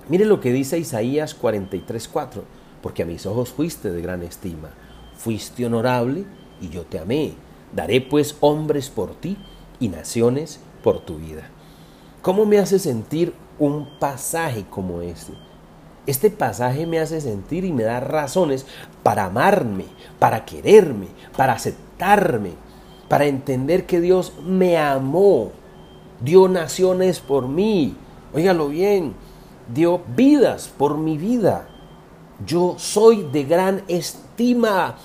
Mire 0.07 0.23
lo 0.23 0.39
que 0.39 0.53
dice 0.53 0.79
Isaías 0.79 1.35
43:4 1.37 2.54
porque 2.85 3.01
a 3.01 3.07
mis 3.07 3.25
ojos 3.25 3.49
fuiste 3.49 3.89
de 3.89 3.99
gran 3.99 4.21
estima. 4.21 4.69
Fuiste 5.17 5.65
honorable 5.65 6.23
y 6.61 6.69
yo 6.69 6.83
te 6.83 6.99
amé. 6.99 7.33
Daré 7.73 7.99
pues 7.99 8.37
hombres 8.41 8.91
por 8.91 9.15
ti 9.15 9.39
y 9.79 9.89
naciones 9.89 10.59
por 10.83 10.99
tu 10.99 11.15
vida. 11.15 11.49
¿Cómo 12.21 12.45
me 12.45 12.59
hace 12.59 12.77
sentir 12.77 13.33
un 13.57 13.97
pasaje 13.97 14.65
como 14.69 15.01
este? 15.01 15.33
Este 16.05 16.29
pasaje 16.29 16.85
me 16.85 16.99
hace 16.99 17.21
sentir 17.21 17.65
y 17.65 17.73
me 17.73 17.81
da 17.81 18.01
razones 18.01 18.67
para 19.01 19.25
amarme, 19.25 19.85
para 20.19 20.45
quererme, 20.45 21.07
para 21.35 21.53
aceptarme, 21.53 22.51
para 23.09 23.25
entender 23.25 23.87
que 23.87 23.99
Dios 23.99 24.33
me 24.45 24.77
amó, 24.77 25.49
dio 26.21 26.47
naciones 26.47 27.19
por 27.19 27.47
mí, 27.47 27.95
óigalo 28.31 28.67
bien, 28.67 29.15
dio 29.73 30.03
vidas 30.15 30.67
por 30.67 30.99
mi 30.99 31.17
vida. 31.17 31.69
Yo 32.45 32.75
soy 32.77 33.23
de 33.31 33.43
gran 33.43 33.83
estima. 33.87 34.95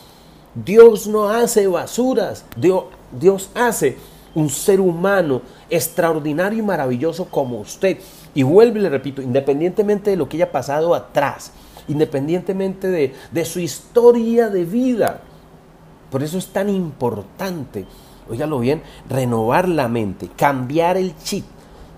Dios 0.55 1.07
no 1.07 1.29
hace 1.29 1.67
basuras, 1.67 2.45
Dios, 2.57 2.85
Dios 3.13 3.51
hace 3.55 3.97
un 4.35 4.49
ser 4.49 4.81
humano 4.81 5.43
extraordinario 5.69 6.59
y 6.59 6.63
maravilloso 6.63 7.27
como 7.27 7.61
usted. 7.61 7.99
Y 8.35 8.43
vuelvo 8.43 8.79
y 8.79 8.83
le 8.83 8.89
repito, 8.89 9.23
independientemente 9.23 10.11
de 10.11 10.17
lo 10.17 10.29
que 10.29 10.37
haya 10.37 10.51
pasado 10.51 10.95
atrás, 10.95 11.53
independientemente 11.89 12.89
de, 12.89 13.15
de 13.31 13.45
su 13.45 13.61
historia 13.61 14.49
de 14.49 14.65
vida. 14.65 15.23
Por 16.11 16.23
eso 16.23 16.39
es 16.39 16.49
tan 16.49 16.69
importante, 16.69 17.87
óigalo 18.29 18.59
bien, 18.59 18.83
renovar 19.09 19.69
la 19.69 19.89
mente, 19.89 20.29
cambiar 20.37 20.97
el 20.97 21.17
chip, 21.19 21.45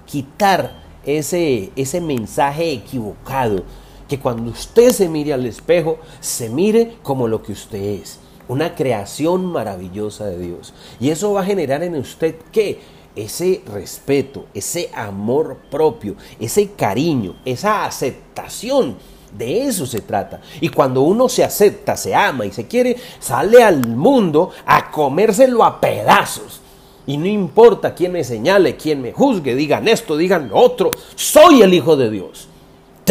quitar 0.06 0.82
ese, 1.04 1.72
ese 1.76 2.00
mensaje 2.00 2.72
equivocado, 2.72 3.64
que 4.12 4.18
cuando 4.18 4.50
usted 4.50 4.90
se 4.92 5.08
mire 5.08 5.32
al 5.32 5.46
espejo, 5.46 5.96
se 6.20 6.50
mire 6.50 6.98
como 7.02 7.28
lo 7.28 7.42
que 7.42 7.52
usted 7.52 7.82
es, 7.82 8.18
una 8.46 8.74
creación 8.74 9.46
maravillosa 9.46 10.26
de 10.26 10.38
Dios. 10.38 10.74
Y 11.00 11.08
eso 11.08 11.32
va 11.32 11.40
a 11.40 11.46
generar 11.46 11.82
en 11.82 11.96
usted 11.96 12.34
que 12.52 12.78
ese 13.16 13.62
respeto, 13.72 14.44
ese 14.52 14.90
amor 14.94 15.56
propio, 15.70 16.16
ese 16.38 16.72
cariño, 16.72 17.36
esa 17.46 17.86
aceptación. 17.86 18.96
De 19.34 19.62
eso 19.62 19.86
se 19.86 20.02
trata. 20.02 20.42
Y 20.60 20.68
cuando 20.68 21.00
uno 21.00 21.26
se 21.30 21.42
acepta, 21.42 21.96
se 21.96 22.14
ama 22.14 22.44
y 22.44 22.52
se 22.52 22.66
quiere, 22.66 22.98
sale 23.18 23.62
al 23.62 23.86
mundo 23.96 24.50
a 24.66 24.90
comérselo 24.90 25.64
a 25.64 25.80
pedazos. 25.80 26.60
Y 27.06 27.16
no 27.16 27.24
importa 27.24 27.94
quién 27.94 28.12
me 28.12 28.24
señale, 28.24 28.76
quién 28.76 29.00
me 29.00 29.12
juzgue, 29.12 29.54
digan 29.54 29.88
esto, 29.88 30.18
digan 30.18 30.50
lo 30.50 30.58
otro, 30.58 30.90
soy 31.14 31.62
el 31.62 31.72
Hijo 31.72 31.96
de 31.96 32.10
Dios. 32.10 32.48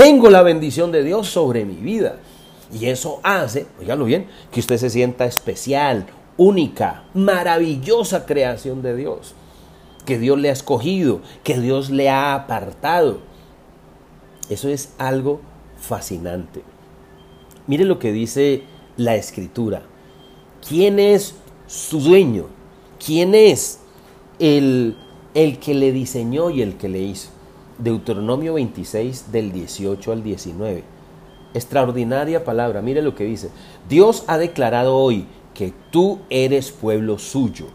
Tengo 0.01 0.31
la 0.31 0.41
bendición 0.41 0.91
de 0.91 1.03
Dios 1.03 1.27
sobre 1.27 1.63
mi 1.63 1.75
vida. 1.75 2.15
Y 2.73 2.87
eso 2.87 3.19
hace, 3.21 3.67
oígalo 3.79 4.05
bien, 4.05 4.25
que 4.51 4.59
usted 4.59 4.77
se 4.77 4.89
sienta 4.89 5.25
especial, 5.25 6.07
única, 6.37 7.03
maravillosa 7.13 8.25
creación 8.25 8.81
de 8.81 8.95
Dios 8.95 9.35
que 10.05 10.17
Dios 10.17 10.39
le 10.39 10.49
ha 10.49 10.53
escogido, 10.53 11.21
que 11.43 11.59
Dios 11.59 11.91
le 11.91 12.09
ha 12.09 12.33
apartado. 12.33 13.19
Eso 14.49 14.69
es 14.69 14.93
algo 14.97 15.41
fascinante. 15.79 16.63
Mire 17.67 17.85
lo 17.85 17.99
que 17.99 18.11
dice 18.11 18.63
la 18.97 19.15
escritura. 19.15 19.83
¿Quién 20.67 20.99
es 20.99 21.35
su 21.67 21.99
dueño? 21.99 22.47
¿Quién 23.03 23.35
es 23.35 23.79
el, 24.39 24.97
el 25.33 25.59
que 25.59 25.73
le 25.73 25.91
diseñó 25.91 26.49
y 26.49 26.63
el 26.63 26.77
que 26.77 26.89
le 26.89 26.99
hizo? 26.99 27.29
Deuteronomio 27.83 28.53
26 28.55 29.31
del 29.31 29.51
18 29.51 30.11
al 30.11 30.23
19. 30.23 30.83
Extraordinaria 31.53 32.43
palabra. 32.45 32.81
Mire 32.81 33.01
lo 33.01 33.15
que 33.15 33.23
dice. 33.23 33.49
Dios 33.89 34.23
ha 34.27 34.37
declarado 34.37 34.95
hoy 34.95 35.25
que 35.53 35.73
tú 35.91 36.19
eres 36.29 36.71
pueblo 36.71 37.17
suyo 37.17 37.65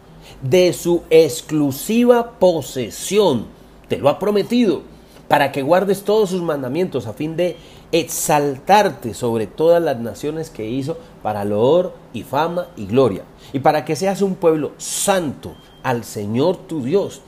de 0.43 0.73
su 0.73 1.03
exclusiva 1.11 2.39
posesión. 2.39 3.47
Te 3.89 3.99
lo 3.99 4.09
ha 4.09 4.19
prometido 4.19 4.83
para 5.29 5.53
que 5.53 5.63
guardes 5.63 6.03
todos 6.03 6.31
sus 6.31 6.43
mandamientos 6.43 7.07
a 7.07 7.13
fin 7.13 7.37
de 7.37 7.57
exaltarte 7.93 9.15
sobre 9.15 9.47
todas 9.47 9.83
las 9.83 9.99
naciones 9.99 10.51
que 10.51 10.69
hizo 10.69 10.97
para 11.23 11.45
loor 11.45 11.95
y 12.13 12.23
fama 12.23 12.69
y 12.77 12.87
gloria, 12.87 13.23
y 13.53 13.61
para 13.61 13.85
que 13.85 13.97
seas 13.97 14.23
un 14.23 14.37
pueblo 14.37 14.73
santo 14.79 15.55
al 15.83 16.05
Señor 16.05 16.57
tu 16.57 16.83
Dios, 16.83 17.23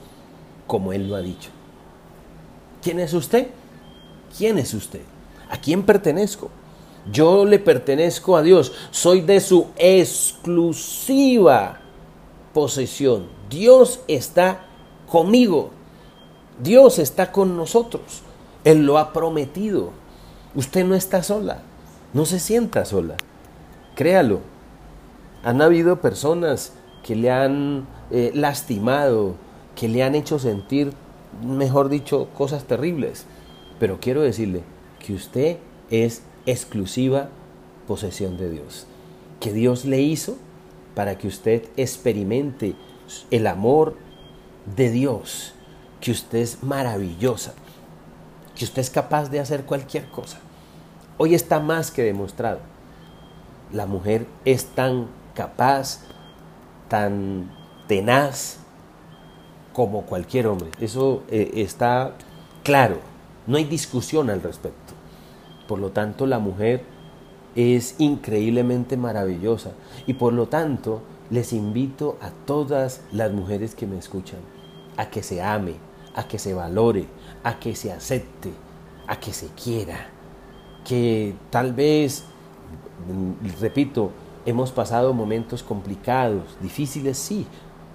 como 0.67 0.93
Él 0.93 1.09
lo 1.09 1.15
ha 1.15 1.21
dicho. 1.21 1.49
¿Quién 2.81 2.99
es 2.99 3.13
usted? 3.13 3.47
¿Quién 4.37 4.57
es 4.57 4.73
usted? 4.73 5.01
¿A 5.49 5.57
quién 5.57 5.83
pertenezco? 5.83 6.49
Yo 7.11 7.45
le 7.45 7.59
pertenezco 7.59 8.37
a 8.37 8.41
Dios, 8.41 8.73
soy 8.91 9.21
de 9.21 9.39
su 9.39 9.67
exclusiva 9.77 11.79
posesión. 12.53 13.27
Dios 13.49 14.01
está 14.07 14.65
conmigo. 15.09 15.71
Dios 16.61 16.99
está 16.99 17.31
con 17.31 17.57
nosotros. 17.57 18.21
Él 18.63 18.85
lo 18.85 18.97
ha 18.97 19.13
prometido. 19.13 19.91
Usted 20.55 20.85
no 20.85 20.95
está 20.95 21.23
sola. 21.23 21.61
No 22.13 22.25
se 22.25 22.39
sienta 22.39 22.85
sola. 22.85 23.15
Créalo. 23.95 24.41
Han 25.43 25.61
habido 25.61 26.01
personas 26.01 26.73
que 27.03 27.15
le 27.15 27.31
han 27.31 27.87
eh, 28.11 28.31
lastimado, 28.33 29.35
que 29.75 29.87
le 29.87 30.03
han 30.03 30.15
hecho 30.15 30.37
sentir, 30.37 30.91
mejor 31.43 31.89
dicho, 31.89 32.29
cosas 32.35 32.65
terribles. 32.65 33.25
Pero 33.79 33.99
quiero 33.99 34.21
decirle 34.21 34.63
que 34.99 35.13
usted 35.13 35.57
es 35.89 36.23
exclusiva 36.45 37.29
posesión 37.87 38.37
de 38.37 38.49
Dios. 38.49 38.87
Que 39.39 39.53
Dios 39.53 39.85
le 39.85 40.01
hizo 40.01 40.37
para 40.95 41.17
que 41.17 41.27
usted 41.27 41.63
experimente 41.77 42.75
el 43.31 43.47
amor 43.47 43.95
de 44.75 44.91
Dios, 44.91 45.53
que 46.01 46.11
usted 46.11 46.39
es 46.39 46.63
maravillosa, 46.63 47.53
que 48.55 48.65
usted 48.65 48.81
es 48.81 48.89
capaz 48.89 49.29
de 49.29 49.39
hacer 49.39 49.63
cualquier 49.63 50.09
cosa. 50.09 50.39
Hoy 51.17 51.35
está 51.35 51.59
más 51.59 51.91
que 51.91 52.03
demostrado. 52.03 52.59
La 53.71 53.85
mujer 53.85 54.25
es 54.45 54.65
tan 54.65 55.07
capaz, 55.33 56.01
tan 56.87 57.51
tenaz 57.87 58.58
como 59.73 60.03
cualquier 60.03 60.47
hombre. 60.47 60.69
Eso 60.79 61.23
eh, 61.29 61.51
está 61.55 62.13
claro. 62.63 62.97
No 63.47 63.57
hay 63.57 63.65
discusión 63.65 64.29
al 64.29 64.41
respecto. 64.41 64.93
Por 65.67 65.79
lo 65.79 65.91
tanto, 65.91 66.25
la 66.25 66.39
mujer 66.39 66.83
es 67.55 67.95
increíblemente 67.99 68.97
maravillosa 68.97 69.71
y 70.05 70.13
por 70.13 70.33
lo 70.33 70.47
tanto 70.47 71.01
les 71.29 71.53
invito 71.53 72.17
a 72.21 72.29
todas 72.29 73.01
las 73.11 73.31
mujeres 73.31 73.75
que 73.75 73.87
me 73.87 73.97
escuchan 73.97 74.39
a 74.99 75.09
que 75.09 75.23
se 75.23 75.41
ame, 75.41 75.75
a 76.13 76.27
que 76.27 76.37
se 76.37 76.53
valore, 76.53 77.05
a 77.43 77.57
que 77.57 77.73
se 77.73 77.89
acepte, 77.89 78.51
a 79.07 79.17
que 79.17 79.31
se 79.31 79.47
quiera, 79.47 80.07
que 80.83 81.33
tal 81.49 81.73
vez, 81.73 82.25
mm, 83.07 83.61
repito, 83.61 84.11
hemos 84.45 84.73
pasado 84.73 85.13
momentos 85.13 85.63
complicados, 85.63 86.57
difíciles, 86.61 87.17
sí, 87.17 87.47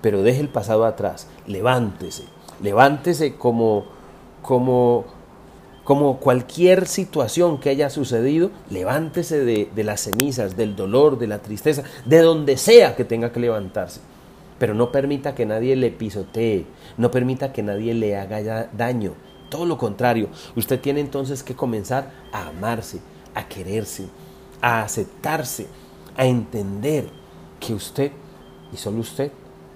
pero 0.05 0.23
deje 0.23 0.43
el 0.43 0.51
pasado 0.51 0.85
atrás, 0.85 1.29
levántese, 1.47 2.25
levántese 2.61 3.37
como, 3.37 3.87
como 4.43 5.07
como 5.83 6.19
cualquier 6.19 6.87
situación 6.87 7.59
que 7.59 7.71
haya 7.71 7.89
sucedido, 7.89 8.51
levántese 8.69 9.47
de, 9.47 9.71
las 9.83 10.03
cenizas, 10.03 10.59
del 10.59 10.77
dolor, 10.77 11.19
de 11.19 11.27
la 11.27 11.39
tristeza, 11.39 11.85
de 12.05 12.19
donde 12.19 12.59
sea 12.59 12.97
que 12.97 13.07
tenga 13.07 13.33
que 13.33 13.41
levantarse. 13.41 14.01
Pero 14.59 14.75
no 14.75 14.93
permita 14.93 15.35
que 15.35 15.47
nadie 15.47 15.75
le 15.75 15.91
pisotee, 15.91 16.67
no 16.99 17.11
permita 17.11 17.55
que 17.55 17.63
nadie 17.63 17.95
le 17.95 18.19
haga 18.19 18.69
daño. 18.75 19.15
Todo 19.49 19.65
lo 19.65 19.79
contrario, 19.79 20.29
usted 20.55 20.81
tiene 20.81 21.01
entonces 21.01 21.43
que 21.43 21.55
comenzar 21.55 22.11
a 22.31 22.49
amarse, 22.49 23.01
a 23.35 23.49
quererse, 23.49 24.05
a 24.61 24.83
aceptarse, 24.83 25.67
a 26.15 26.27
entender 26.27 27.09
que 27.59 27.73
usted, 27.73 28.13
y 28.71 28.77
solo 28.77 29.01
usted, 29.01 29.33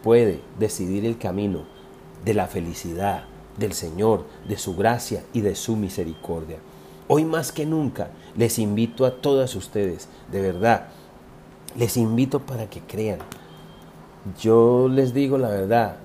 puede 0.08 0.40
decidir 0.58 1.04
el 1.04 1.18
camino 1.18 1.64
de 2.24 2.32
la 2.32 2.46
felicidad, 2.46 3.24
del 3.58 3.74
Señor, 3.74 4.24
de 4.48 4.56
su 4.56 4.74
gracia 4.74 5.22
y 5.34 5.42
de 5.42 5.54
su 5.54 5.76
misericordia. 5.76 6.56
Hoy 7.08 7.26
más 7.26 7.52
que 7.52 7.66
nunca 7.66 8.08
les 8.34 8.58
invito 8.58 9.04
a 9.04 9.10
todas 9.10 9.54
ustedes, 9.54 10.08
de 10.32 10.40
verdad, 10.40 10.86
les 11.76 11.98
invito 11.98 12.40
para 12.40 12.70
que 12.70 12.80
crean. 12.80 13.18
Yo 14.40 14.88
les 14.88 15.12
digo 15.12 15.36
la 15.36 15.50
verdad, 15.50 15.96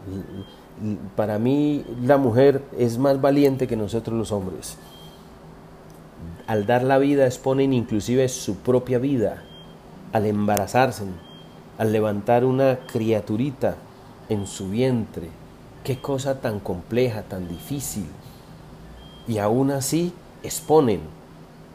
para 1.15 1.39
mí 1.39 1.85
la 2.03 2.17
mujer 2.17 2.61
es 2.77 2.97
más 2.97 3.21
valiente 3.21 3.67
que 3.67 3.77
nosotros 3.77 4.17
los 4.17 4.33
hombres. 4.33 4.77
Al 6.45 6.65
dar 6.65 6.83
la 6.83 6.97
vida 6.97 7.25
exponen 7.25 7.71
inclusive 7.71 8.27
su 8.27 8.57
propia 8.57 8.99
vida, 8.99 9.45
al 10.11 10.25
embarazarse, 10.25 11.05
al 11.77 11.93
levantar 11.93 12.43
una 12.43 12.79
criaturita 12.91 13.77
en 14.33 14.47
su 14.47 14.69
vientre, 14.69 15.29
Qué 15.83 15.97
cosa 15.97 16.39
tan 16.39 16.61
compleja, 16.61 17.23
tan 17.23 17.49
difícil. 17.49 18.05
Y 19.27 19.39
aún 19.39 19.69
así 19.69 20.13
exponen 20.41 21.01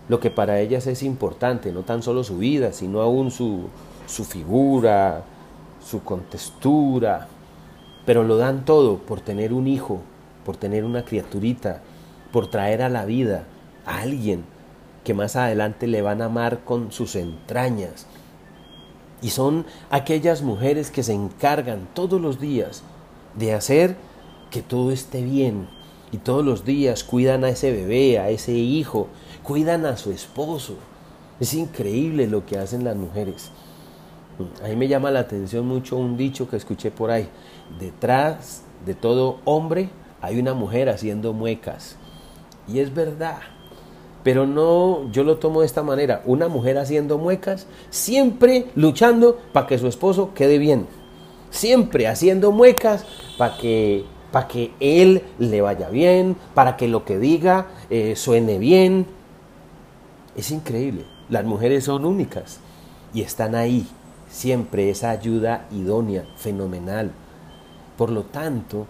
lo 0.08 0.18
que 0.18 0.30
para 0.30 0.60
ellas 0.60 0.86
es 0.86 1.02
importante, 1.02 1.72
no 1.72 1.82
tan 1.82 2.02
solo 2.02 2.24
su 2.24 2.38
vida, 2.38 2.72
sino 2.72 3.02
aún 3.02 3.30
su, 3.30 3.68
su 4.06 4.24
figura, 4.24 5.24
su 5.84 6.02
contextura, 6.02 7.28
pero 8.06 8.24
lo 8.24 8.38
dan 8.38 8.64
todo 8.64 8.96
por 8.96 9.20
tener 9.20 9.52
un 9.52 9.66
hijo, 9.66 10.00
por 10.46 10.56
tener 10.56 10.84
una 10.84 11.04
criaturita, 11.04 11.82
por 12.32 12.46
traer 12.46 12.80
a 12.80 12.88
la 12.88 13.04
vida 13.04 13.44
a 13.84 14.00
alguien 14.00 14.44
que 15.04 15.12
más 15.12 15.36
adelante 15.36 15.86
le 15.86 16.00
van 16.00 16.22
a 16.22 16.26
amar 16.26 16.60
con 16.64 16.92
sus 16.92 17.14
entrañas. 17.14 18.06
Y 19.20 19.30
son 19.30 19.66
aquellas 19.90 20.42
mujeres 20.42 20.90
que 20.90 21.02
se 21.02 21.12
encargan 21.12 21.88
todos 21.94 22.20
los 22.20 22.40
días 22.40 22.82
de 23.34 23.54
hacer 23.54 23.96
que 24.50 24.62
todo 24.62 24.92
esté 24.92 25.22
bien. 25.22 25.68
Y 26.12 26.18
todos 26.18 26.44
los 26.44 26.64
días 26.64 27.04
cuidan 27.04 27.44
a 27.44 27.50
ese 27.50 27.70
bebé, 27.70 28.18
a 28.18 28.30
ese 28.30 28.52
hijo, 28.52 29.08
cuidan 29.42 29.84
a 29.84 29.96
su 29.96 30.10
esposo. 30.10 30.74
Es 31.40 31.54
increíble 31.54 32.26
lo 32.26 32.46
que 32.46 32.58
hacen 32.58 32.84
las 32.84 32.96
mujeres. 32.96 33.50
A 34.64 34.68
mí 34.68 34.76
me 34.76 34.88
llama 34.88 35.10
la 35.10 35.20
atención 35.20 35.66
mucho 35.66 35.96
un 35.96 36.16
dicho 36.16 36.48
que 36.48 36.56
escuché 36.56 36.90
por 36.90 37.10
ahí. 37.10 37.28
Detrás 37.78 38.62
de 38.86 38.94
todo 38.94 39.40
hombre 39.44 39.90
hay 40.22 40.38
una 40.38 40.54
mujer 40.54 40.88
haciendo 40.88 41.32
muecas. 41.32 41.96
Y 42.66 42.78
es 42.78 42.94
verdad. 42.94 43.38
Pero 44.22 44.46
no, 44.46 45.10
yo 45.12 45.24
lo 45.24 45.38
tomo 45.38 45.60
de 45.60 45.66
esta 45.66 45.82
manera. 45.82 46.22
Una 46.24 46.48
mujer 46.48 46.78
haciendo 46.78 47.18
muecas, 47.18 47.66
siempre 47.90 48.66
luchando 48.74 49.38
para 49.52 49.66
que 49.66 49.78
su 49.78 49.86
esposo 49.86 50.34
quede 50.34 50.58
bien. 50.58 50.86
Siempre 51.50 52.08
haciendo 52.08 52.52
muecas 52.52 53.04
para 53.38 53.56
que, 53.56 54.04
para 54.32 54.48
que 54.48 54.72
él 54.80 55.22
le 55.38 55.60
vaya 55.60 55.88
bien, 55.88 56.36
para 56.54 56.76
que 56.76 56.88
lo 56.88 57.04
que 57.04 57.18
diga 57.18 57.68
eh, 57.90 58.16
suene 58.16 58.58
bien. 58.58 59.06
Es 60.36 60.50
increíble. 60.50 61.04
Las 61.28 61.44
mujeres 61.44 61.84
son 61.84 62.04
únicas 62.04 62.60
y 63.14 63.22
están 63.22 63.54
ahí. 63.54 63.86
Siempre 64.30 64.90
esa 64.90 65.10
ayuda 65.10 65.66
idónea, 65.70 66.26
fenomenal. 66.36 67.12
Por 67.96 68.10
lo 68.10 68.24
tanto, 68.24 68.86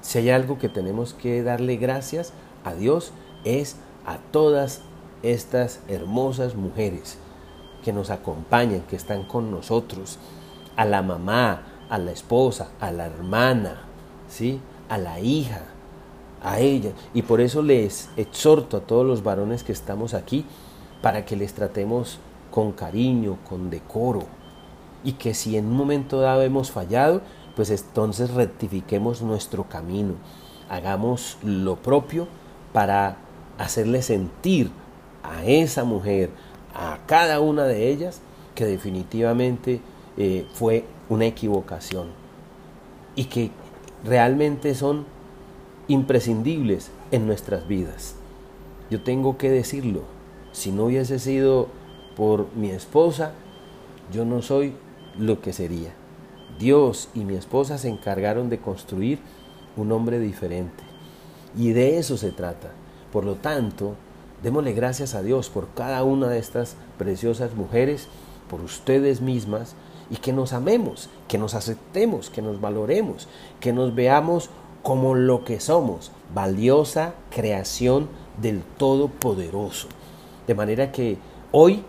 si 0.00 0.18
hay 0.18 0.30
algo 0.30 0.58
que 0.58 0.68
tenemos 0.68 1.14
que 1.14 1.42
darle 1.42 1.76
gracias 1.76 2.32
a 2.64 2.74
Dios 2.74 3.12
es 3.44 3.76
a 4.06 4.18
todas 4.18 4.82
estas 5.22 5.80
hermosas 5.88 6.54
mujeres 6.54 7.18
que 7.82 7.92
nos 7.92 8.10
acompañan, 8.10 8.82
que 8.82 8.96
están 8.96 9.24
con 9.24 9.50
nosotros, 9.50 10.18
a 10.76 10.84
la 10.84 11.02
mamá, 11.02 11.62
a 11.88 11.98
la 11.98 12.12
esposa, 12.12 12.70
a 12.80 12.90
la 12.90 13.06
hermana, 13.06 13.82
¿sí? 14.28 14.60
a 14.88 14.98
la 14.98 15.20
hija, 15.20 15.62
a 16.42 16.60
ella. 16.60 16.92
Y 17.12 17.22
por 17.22 17.40
eso 17.40 17.62
les 17.62 18.10
exhorto 18.16 18.78
a 18.78 18.80
todos 18.80 19.06
los 19.06 19.22
varones 19.22 19.64
que 19.64 19.72
estamos 19.72 20.14
aquí 20.14 20.44
para 21.02 21.24
que 21.24 21.36
les 21.36 21.54
tratemos 21.54 22.18
con 22.50 22.72
cariño, 22.72 23.38
con 23.48 23.70
decoro, 23.70 24.24
y 25.02 25.12
que 25.12 25.34
si 25.34 25.56
en 25.56 25.66
un 25.66 25.76
momento 25.76 26.20
dado 26.20 26.42
hemos 26.42 26.70
fallado, 26.70 27.20
pues 27.56 27.70
entonces 27.70 28.30
rectifiquemos 28.32 29.22
nuestro 29.22 29.64
camino, 29.64 30.14
hagamos 30.68 31.36
lo 31.42 31.76
propio 31.76 32.26
para 32.72 33.18
hacerle 33.58 34.02
sentir 34.02 34.70
a 35.22 35.44
esa 35.44 35.84
mujer, 35.84 36.30
a 36.74 36.98
cada 37.06 37.40
una 37.40 37.64
de 37.64 37.90
ellas, 37.90 38.20
que 38.54 38.64
definitivamente 38.64 39.80
eh, 40.16 40.46
fue 40.54 40.84
una 41.08 41.26
equivocación 41.26 42.08
y 43.16 43.24
que 43.24 43.50
realmente 44.04 44.74
son 44.74 45.06
imprescindibles 45.88 46.90
en 47.10 47.26
nuestras 47.26 47.66
vidas. 47.66 48.14
Yo 48.90 49.02
tengo 49.02 49.38
que 49.38 49.50
decirlo, 49.50 50.02
si 50.52 50.72
no 50.72 50.84
hubiese 50.84 51.18
sido 51.18 51.68
por 52.16 52.54
mi 52.54 52.70
esposa, 52.70 53.32
yo 54.12 54.24
no 54.24 54.42
soy 54.42 54.74
lo 55.18 55.40
que 55.40 55.52
sería. 55.52 55.92
Dios 56.58 57.08
y 57.14 57.20
mi 57.20 57.34
esposa 57.34 57.78
se 57.78 57.88
encargaron 57.88 58.48
de 58.48 58.58
construir 58.58 59.18
un 59.76 59.90
hombre 59.92 60.20
diferente. 60.20 60.84
Y 61.56 61.72
de 61.72 61.98
eso 61.98 62.16
se 62.16 62.30
trata. 62.30 62.70
Por 63.14 63.24
lo 63.24 63.36
tanto, 63.36 63.94
démosle 64.42 64.72
gracias 64.72 65.14
a 65.14 65.22
Dios 65.22 65.48
por 65.48 65.68
cada 65.68 66.02
una 66.02 66.26
de 66.26 66.40
estas 66.40 66.74
preciosas 66.98 67.54
mujeres, 67.54 68.08
por 68.50 68.60
ustedes 68.60 69.20
mismas, 69.20 69.76
y 70.10 70.16
que 70.16 70.32
nos 70.32 70.52
amemos, 70.52 71.08
que 71.28 71.38
nos 71.38 71.54
aceptemos, 71.54 72.28
que 72.28 72.42
nos 72.42 72.60
valoremos, 72.60 73.28
que 73.60 73.72
nos 73.72 73.94
veamos 73.94 74.50
como 74.82 75.14
lo 75.14 75.44
que 75.44 75.60
somos, 75.60 76.10
valiosa 76.34 77.14
creación 77.30 78.08
del 78.42 78.62
Todopoderoso. 78.78 79.86
De 80.48 80.56
manera 80.56 80.90
que 80.90 81.16
hoy 81.52 81.84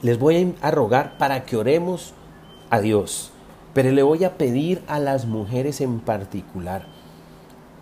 les 0.00 0.18
voy 0.18 0.54
a 0.62 0.70
rogar 0.70 1.18
para 1.18 1.44
que 1.44 1.58
oremos 1.58 2.14
a 2.70 2.80
Dios, 2.80 3.32
pero 3.74 3.92
le 3.92 4.02
voy 4.02 4.24
a 4.24 4.38
pedir 4.38 4.82
a 4.88 4.98
las 4.98 5.26
mujeres 5.26 5.82
en 5.82 6.00
particular 6.00 6.86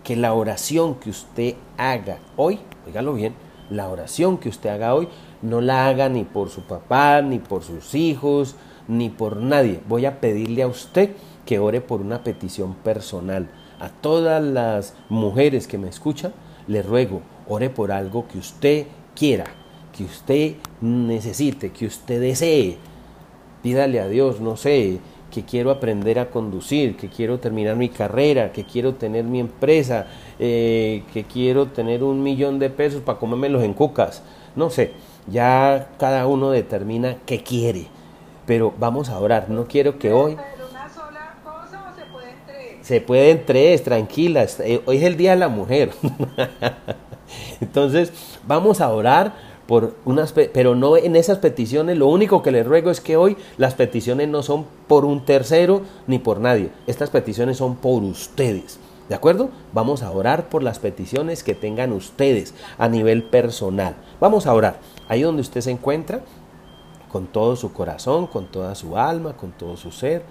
que 0.07 0.15
la 0.15 0.33
oración 0.33 0.95
que 0.95 1.09
usted 1.09 1.55
haga 1.77 2.19
hoy, 2.37 2.59
oígalo 2.85 3.13
bien, 3.13 3.33
la 3.69 3.89
oración 3.89 4.37
que 4.37 4.47
usted 4.47 4.69
haga 4.69 4.95
hoy, 4.95 5.09
no 5.41 5.59
la 5.59 5.85
haga 5.85 6.07
ni 6.07 6.23
por 6.23 6.49
su 6.49 6.61
papá, 6.61 7.21
ni 7.21 7.39
por 7.39 7.61
sus 7.61 7.93
hijos, 7.93 8.55
ni 8.87 9.09
por 9.09 9.35
nadie. 9.35 9.81
Voy 9.85 10.05
a 10.05 10.21
pedirle 10.21 10.63
a 10.63 10.67
usted 10.67 11.09
que 11.45 11.59
ore 11.59 11.81
por 11.81 11.99
una 11.99 12.23
petición 12.23 12.73
personal. 12.75 13.49
A 13.81 13.89
todas 13.89 14.41
las 14.41 14.95
mujeres 15.09 15.67
que 15.67 15.77
me 15.77 15.89
escuchan, 15.89 16.31
le 16.67 16.83
ruego, 16.83 17.21
ore 17.45 17.69
por 17.69 17.91
algo 17.91 18.29
que 18.29 18.37
usted 18.37 18.87
quiera, 19.13 19.47
que 19.91 20.05
usted 20.05 20.55
necesite, 20.79 21.73
que 21.73 21.85
usted 21.85 22.21
desee. 22.21 22.77
Pídale 23.61 23.99
a 23.99 24.07
Dios, 24.07 24.39
no 24.39 24.55
sé, 24.55 25.01
que 25.31 25.43
quiero 25.43 25.71
aprender 25.71 26.19
a 26.19 26.29
conducir, 26.29 26.95
que 26.95 27.09
quiero 27.09 27.39
terminar 27.39 27.75
mi 27.75 27.89
carrera, 27.89 28.51
que 28.51 28.63
quiero 28.63 28.95
tener 28.95 29.25
mi 29.25 29.39
empresa, 29.39 30.07
eh, 30.39 31.03
que 31.13 31.23
quiero 31.23 31.67
tener 31.67 32.03
un 32.03 32.23
millón 32.23 32.59
de 32.59 32.69
pesos 32.69 33.01
para 33.01 33.19
comérmelos 33.19 33.63
en 33.63 33.73
cucas. 33.73 34.23
No 34.55 34.69
sé, 34.69 34.93
ya 35.27 35.89
cada 35.99 36.27
uno 36.27 36.51
determina 36.51 37.17
qué 37.25 37.43
quiere. 37.43 37.87
Pero 38.45 38.73
vamos 38.79 39.09
a 39.09 39.19
orar. 39.19 39.49
No 39.49 39.67
quiero 39.67 39.99
que 39.99 40.13
hoy... 40.13 40.33
una 40.33 40.89
sola 40.89 41.35
cosa 41.43 41.91
o 41.91 41.99
se 41.99 42.05
pueden 42.05 42.35
tres? 42.45 42.87
Se 42.87 43.01
pueden 43.01 43.45
tres, 43.45 43.83
tranquilas. 43.83 44.59
Eh, 44.61 44.81
hoy 44.85 44.97
es 44.97 45.03
el 45.03 45.17
Día 45.17 45.31
de 45.31 45.37
la 45.37 45.49
Mujer. 45.49 45.91
Entonces, 47.61 48.13
vamos 48.47 48.79
a 48.79 48.89
orar 48.89 49.33
por 49.67 49.93
unas, 50.05 50.31
pero 50.31 50.75
no 50.75 50.97
en 50.97 51.15
esas 51.15 51.39
peticiones, 51.39 51.97
lo 51.97 52.07
único 52.07 52.41
que 52.41 52.51
les 52.51 52.65
ruego 52.65 52.89
es 52.89 53.01
que 53.01 53.17
hoy 53.17 53.37
las 53.57 53.73
peticiones 53.73 54.29
no 54.29 54.41
son 54.41 54.65
por 54.87 55.05
un 55.05 55.25
tercero 55.25 55.81
ni 56.07 56.19
por 56.19 56.39
nadie, 56.39 56.71
estas 56.87 57.09
peticiones 57.09 57.57
son 57.57 57.75
por 57.75 58.03
ustedes. 58.03 58.79
¿De 59.09 59.15
acuerdo? 59.15 59.49
Vamos 59.71 60.03
a 60.03 60.11
orar 60.11 60.49
por 60.49 60.63
las 60.63 60.79
peticiones 60.79 61.43
que 61.43 61.55
tengan 61.55 61.93
ustedes 61.93 62.53
a 62.77 62.89
nivel 62.89 63.23
personal. 63.23 63.95
Vamos 64.19 64.47
a 64.47 64.53
orar. 64.53 64.79
Ahí 65.07 65.21
donde 65.21 65.41
usted 65.41 65.61
se 65.61 65.71
encuentra, 65.71 66.21
con 67.09 67.27
todo 67.27 67.55
su 67.55 67.71
corazón, 67.71 68.27
con 68.27 68.47
toda 68.47 68.75
su 68.75 68.97
alma, 68.97 69.37
con 69.37 69.51
todo 69.51 69.77
su 69.77 69.91
ser. 69.91 70.23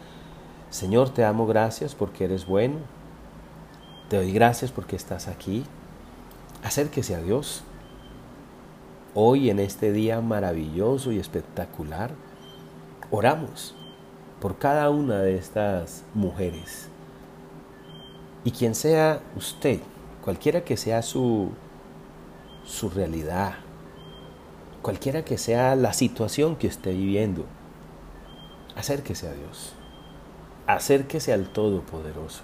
Señor, 0.68 1.08
te 1.08 1.24
amo 1.24 1.46
gracias 1.46 1.94
porque 1.94 2.24
eres 2.24 2.46
bueno. 2.46 2.76
Te 4.10 4.16
doy 4.16 4.30
gracias 4.30 4.70
porque 4.72 4.96
estás 4.96 5.26
aquí. 5.26 5.64
Acérquese 6.62 7.14
a 7.14 7.22
Dios 7.22 7.62
hoy 9.18 9.48
en 9.48 9.58
este 9.58 9.92
día 9.92 10.20
maravilloso 10.20 11.10
y 11.10 11.18
espectacular, 11.18 12.10
oramos 13.10 13.74
por 14.40 14.58
cada 14.58 14.90
una 14.90 15.20
de 15.20 15.38
estas 15.38 16.04
mujeres. 16.12 16.90
Y 18.44 18.50
quien 18.50 18.74
sea 18.74 19.22
usted, 19.34 19.80
cualquiera 20.22 20.64
que 20.64 20.76
sea 20.76 21.00
su, 21.00 21.48
su 22.66 22.90
realidad, 22.90 23.54
cualquiera 24.82 25.24
que 25.24 25.38
sea 25.38 25.74
la 25.76 25.94
situación 25.94 26.54
que 26.54 26.66
esté 26.66 26.92
viviendo, 26.92 27.46
acérquese 28.76 29.28
a 29.28 29.32
Dios, 29.32 29.72
acérquese 30.66 31.32
al 31.32 31.48
Todopoderoso. 31.48 32.42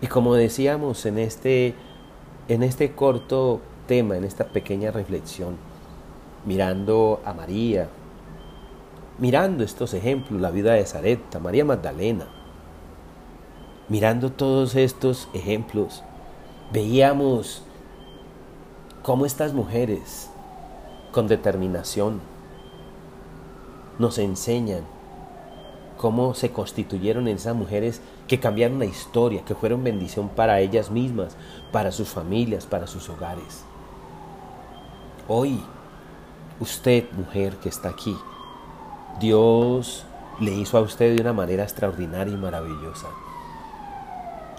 Y 0.00 0.06
como 0.06 0.34
decíamos 0.34 1.04
en 1.04 1.18
este, 1.18 1.74
en 2.48 2.62
este 2.62 2.92
corto 2.92 3.60
tema, 3.86 4.16
en 4.16 4.24
esta 4.24 4.44
pequeña 4.44 4.90
reflexión, 4.90 5.56
mirando 6.44 7.20
a 7.24 7.32
María, 7.32 7.88
mirando 9.18 9.64
estos 9.64 9.94
ejemplos, 9.94 10.40
la 10.40 10.50
vida 10.50 10.74
de 10.74 10.84
Zareta, 10.84 11.38
María 11.38 11.64
Magdalena, 11.64 12.26
mirando 13.88 14.32
todos 14.32 14.74
estos 14.74 15.28
ejemplos, 15.32 16.02
veíamos 16.72 17.62
cómo 19.02 19.24
estas 19.24 19.52
mujeres 19.52 20.28
con 21.12 21.28
determinación 21.28 22.20
nos 23.98 24.18
enseñan 24.18 24.82
cómo 25.96 26.34
se 26.34 26.50
constituyeron 26.50 27.26
esas 27.28 27.56
mujeres 27.56 28.00
que 28.28 28.38
cambiaron 28.38 28.78
la 28.78 28.84
historia, 28.84 29.44
que 29.44 29.54
fueron 29.54 29.82
bendición 29.82 30.28
para 30.28 30.60
ellas 30.60 30.90
mismas, 30.90 31.36
para 31.72 31.92
sus 31.92 32.08
familias, 32.08 32.66
para 32.66 32.86
sus 32.86 33.08
hogares. 33.08 33.64
Hoy, 35.28 35.60
usted, 36.60 37.10
mujer 37.10 37.56
que 37.56 37.68
está 37.68 37.88
aquí, 37.88 38.16
Dios 39.18 40.06
le 40.38 40.52
hizo 40.52 40.78
a 40.78 40.82
usted 40.82 41.16
de 41.16 41.20
una 41.20 41.32
manera 41.32 41.64
extraordinaria 41.64 42.32
y 42.32 42.36
maravillosa. 42.36 43.08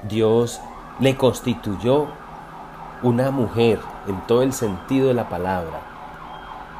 Dios 0.09 0.59
le 0.99 1.15
constituyó 1.15 2.07
una 3.01 3.31
mujer, 3.31 3.79
en 4.07 4.19
todo 4.27 4.41
el 4.41 4.51
sentido 4.51 5.07
de 5.07 5.13
la 5.13 5.29
palabra. 5.29 5.79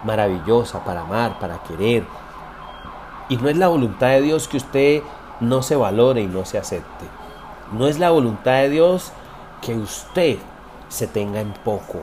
Maravillosa 0.03 0.83
para 0.83 1.01
amar, 1.01 1.39
para 1.39 1.63
querer. 1.63 2.03
Y 3.29 3.37
no 3.37 3.47
es 3.47 3.55
la 3.55 3.69
voluntad 3.69 4.07
de 4.07 4.21
Dios 4.21 4.49
que 4.49 4.57
usted 4.57 5.01
no 5.39 5.61
se 5.61 5.77
valore 5.77 6.23
y 6.23 6.27
no 6.27 6.43
se 6.43 6.57
acepte. 6.57 7.05
No 7.71 7.87
es 7.87 7.99
la 7.99 8.09
voluntad 8.09 8.63
de 8.63 8.69
Dios 8.69 9.13
que 9.61 9.75
usted 9.75 10.39
se 10.89 11.07
tenga 11.07 11.39
en 11.39 11.53
poco. 11.53 12.01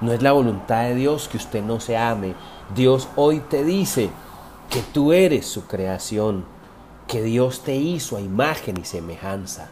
No 0.00 0.12
es 0.12 0.22
la 0.22 0.32
voluntad 0.32 0.84
de 0.84 0.94
Dios 0.94 1.28
que 1.28 1.36
usted 1.36 1.62
no 1.62 1.80
se 1.80 1.96
ame. 1.96 2.34
Dios 2.74 3.08
hoy 3.16 3.40
te 3.40 3.64
dice 3.64 4.10
que 4.70 4.80
tú 4.80 5.12
eres 5.12 5.46
su 5.46 5.66
creación, 5.66 6.44
que 7.06 7.22
Dios 7.22 7.62
te 7.62 7.76
hizo 7.76 8.16
a 8.16 8.20
imagen 8.20 8.76
y 8.78 8.84
semejanza, 8.84 9.68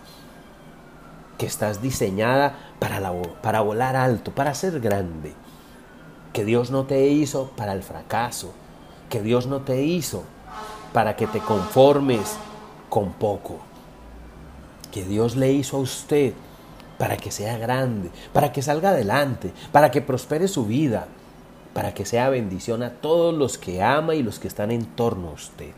que 1.39 1.47
estás 1.47 1.83
diseñada 1.83 2.57
para, 2.79 3.13
para 3.43 3.61
volar 3.63 3.97
alto, 3.97 4.31
para 4.31 4.55
ser 4.55 4.81
grande, 4.81 5.33
que 6.33 6.45
Dios 6.45 6.71
no 6.71 6.85
te 6.85 7.09
hizo 7.09 7.51
para 7.57 7.73
el 7.73 7.83
fracaso, 7.83 8.53
que 9.09 9.23
Dios 9.23 9.47
no 9.47 9.63
te 9.63 9.83
hizo 9.83 10.23
para 10.93 11.17
que 11.17 11.27
te 11.27 11.41
conformes 11.41 12.37
con 12.89 13.13
poco, 13.13 13.59
que 14.93 15.05
Dios 15.05 15.37
le 15.37 15.53
hizo 15.53 15.79
a 15.79 15.81
usted 15.81 16.35
para 17.03 17.17
que 17.17 17.33
sea 17.33 17.59
grande, 17.59 18.11
para 18.33 18.53
que 18.53 18.63
salga 18.63 18.91
adelante, 18.91 19.53
para 19.73 19.91
que 19.91 20.01
prospere 20.01 20.47
su 20.47 20.67
vida, 20.67 21.09
para 21.75 21.95
que 21.95 22.05
sea 22.05 22.29
bendición 22.29 22.85
a 22.85 22.91
todos 22.91 23.35
los 23.35 23.59
que 23.59 23.83
ama 23.83 24.15
y 24.15 24.23
los 24.23 24.39
que 24.39 24.47
están 24.47 24.71
en 24.71 24.85
torno 24.85 25.31
a 25.31 25.33
usted. 25.33 25.73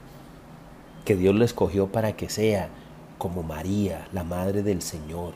Que 1.07 1.17
Dios 1.17 1.35
lo 1.35 1.47
escogió 1.47 1.87
para 1.87 2.13
que 2.13 2.29
sea 2.29 2.69
como 3.17 3.43
María, 3.43 4.07
la 4.13 4.23
Madre 4.23 4.63
del 4.63 4.83
Señor. 4.83 5.33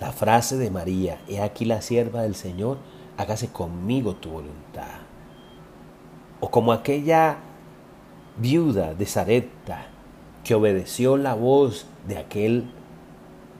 La 0.00 0.12
frase 0.12 0.56
de 0.56 0.70
María, 0.70 1.18
he 1.28 1.42
aquí 1.42 1.66
la 1.66 1.82
sierva 1.82 2.22
del 2.22 2.34
Señor, 2.34 2.78
hágase 3.18 3.48
conmigo 3.48 4.14
tu 4.16 4.30
voluntad. 4.30 5.02
O 6.40 6.50
como 6.50 6.72
aquella 6.72 7.36
viuda 8.38 8.94
de 8.94 9.04
Zareta 9.04 9.88
que 10.42 10.54
obedeció 10.54 11.18
la 11.18 11.34
voz 11.34 11.84
de 12.06 12.16
aquel 12.16 12.77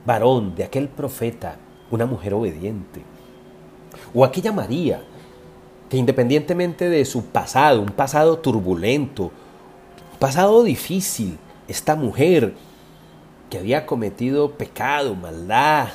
varón, 0.05 0.55
de 0.55 0.63
aquel 0.63 0.87
profeta, 0.87 1.57
una 1.91 2.05
mujer 2.05 2.33
obediente. 2.33 3.03
O 4.13 4.23
aquella 4.23 4.51
María, 4.51 5.01
que 5.89 5.97
independientemente 5.97 6.89
de 6.89 7.05
su 7.05 7.25
pasado, 7.25 7.81
un 7.81 7.89
pasado 7.89 8.37
turbulento, 8.39 9.31
pasado 10.19 10.63
difícil, 10.63 11.37
esta 11.67 11.95
mujer 11.95 12.53
que 13.49 13.57
había 13.57 13.85
cometido 13.85 14.51
pecado, 14.51 15.15
maldad, 15.15 15.89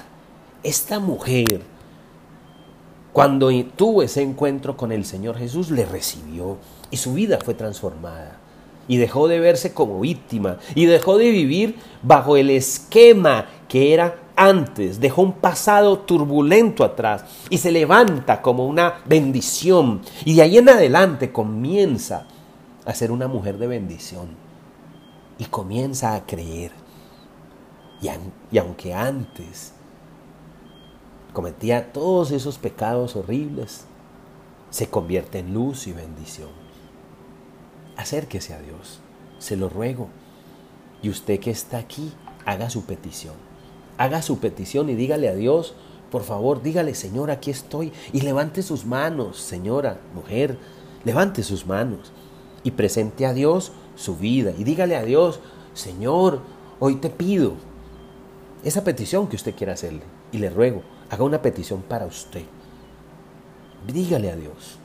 esta 0.63 0.99
mujer, 0.99 1.63
cuando 3.13 3.51
tuvo 3.77 4.03
ese 4.03 4.23
encuentro 4.23 4.77
con 4.77 4.91
el 4.91 5.05
Señor 5.05 5.37
Jesús, 5.37 5.71
le 5.71 5.87
recibió 5.87 6.59
y 6.91 6.97
su 6.97 7.15
vida 7.15 7.39
fue 7.45 7.55
transformada 7.55 8.39
y 8.89 8.97
dejó 8.97 9.29
de 9.29 9.41
verse 9.41 9.73
como 9.73 10.01
víctima 10.01 10.59
y 10.75 10.87
dejó 10.87 11.17
de 11.17 11.31
vivir 11.31 11.77
bajo 12.03 12.37
el 12.37 12.51
esquema 12.51 13.47
que 13.69 13.95
era 13.95 14.17
antes, 14.37 15.01
dejó 15.01 15.23
un 15.23 15.33
pasado 15.33 16.01
turbulento 16.01 16.85
atrás 16.85 17.25
y 17.51 17.59
se 17.59 17.71
levanta 17.71 18.43
como 18.43 18.67
una 18.67 19.03
bendición 19.07 20.03
y 20.25 20.35
de 20.35 20.43
ahí 20.43 20.59
en 20.59 20.69
adelante 20.69 21.33
comienza 21.33 22.27
a 22.85 22.95
ser 22.95 23.11
una 23.11 23.29
mujer 23.29 23.59
de 23.59 23.67
bendición 23.67 24.29
y 25.39 25.45
comienza 25.47 26.15
a 26.15 26.27
creer. 26.27 26.73
Y, 28.03 28.09
y 28.51 28.59
aunque 28.59 28.93
antes 28.93 29.73
cometía 31.33 31.93
todos 31.93 32.31
esos 32.31 32.59
pecados 32.59 33.17
horribles, 33.17 33.87
se 34.71 34.89
convierte 34.89 35.39
en 35.39 35.55
luz 35.55 35.87
y 35.87 35.93
bendición 35.93 36.65
acérquese 37.97 38.55
a 38.55 38.61
Dios, 38.61 39.01
se 39.39 39.57
lo 39.57 39.69
ruego. 39.69 40.09
Y 41.03 41.11
usted 41.11 41.39
que 41.41 41.51
está 41.51 41.79
aquí, 41.79 42.13
haga 42.45 42.71
su 42.71 42.85
petición. 42.85 43.35
Haga 43.99 44.23
su 44.23 44.39
petición 44.39 44.89
y 44.91 44.95
dígale 44.95 45.29
a 45.29 45.35
Dios, 45.35 45.75
por 46.11 46.23
favor, 46.23 46.63
dígale, 46.63 46.95
Señor, 46.95 47.31
aquí 47.31 47.51
estoy. 47.51 47.93
Y 48.13 48.21
levante 48.21 48.63
sus 48.63 48.85
manos, 48.87 49.39
señora, 49.39 50.01
mujer, 50.15 50.59
levante 51.05 51.43
sus 51.43 51.67
manos 51.67 52.13
y 52.63 52.73
presente 52.73 53.27
a 53.27 53.35
Dios 53.35 53.73
su 53.97 54.17
vida. 54.17 54.53
Y 54.57 54.65
dígale 54.65 54.97
a 54.97 55.05
Dios, 55.05 55.41
Señor, 55.75 56.41
hoy 56.81 56.97
te 56.97 57.11
pido 57.11 57.55
esa 58.65 58.85
petición 58.85 59.29
que 59.29 59.37
usted 59.37 59.55
quiera 59.55 59.75
hacerle. 59.75 60.03
Y 60.33 60.39
le 60.39 60.51
ruego, 60.51 60.83
haga 61.11 61.25
una 61.25 61.43
petición 61.43 61.83
para 61.83 62.07
usted. 62.07 62.45
Dígale 63.87 64.31
a 64.31 64.37
Dios. 64.37 64.79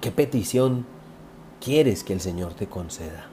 ¿Qué 0.00 0.10
petición 0.10 0.84
quieres 1.62 2.02
que 2.02 2.12
el 2.12 2.20
Señor 2.20 2.54
te 2.54 2.66
conceda. 2.66 3.26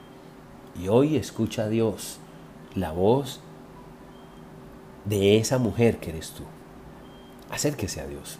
Y 0.79 0.87
hoy 0.87 1.15
escucha 1.15 1.63
a 1.63 1.69
Dios 1.69 2.19
la 2.75 2.91
voz 2.91 3.41
de 5.09 5.37
esa 5.37 5.57
mujer 5.57 5.97
que 5.97 6.11
eres 6.11 6.31
tú. 6.31 6.43
Acérquese 7.49 7.99
a 7.99 8.05
Dios. 8.05 8.37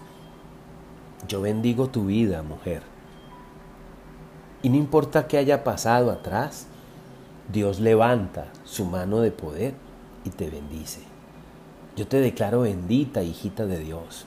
Yo 1.27 1.41
bendigo 1.41 1.89
tu 1.89 2.05
vida, 2.05 2.43
mujer. 2.43 2.83
Y 4.61 4.69
no 4.69 4.77
importa 4.77 5.27
qué 5.27 5.37
haya 5.37 5.63
pasado 5.63 6.11
atrás, 6.11 6.67
Dios 7.51 7.79
levanta 7.79 8.51
su 8.65 8.85
mano 8.85 9.19
de 9.21 9.31
poder 9.31 9.73
y 10.23 10.29
te 10.29 10.49
bendice. 10.49 11.01
Yo 11.95 12.07
te 12.07 12.21
declaro 12.21 12.61
bendita, 12.61 13.23
hijita 13.23 13.65
de 13.65 13.79
Dios. 13.79 14.25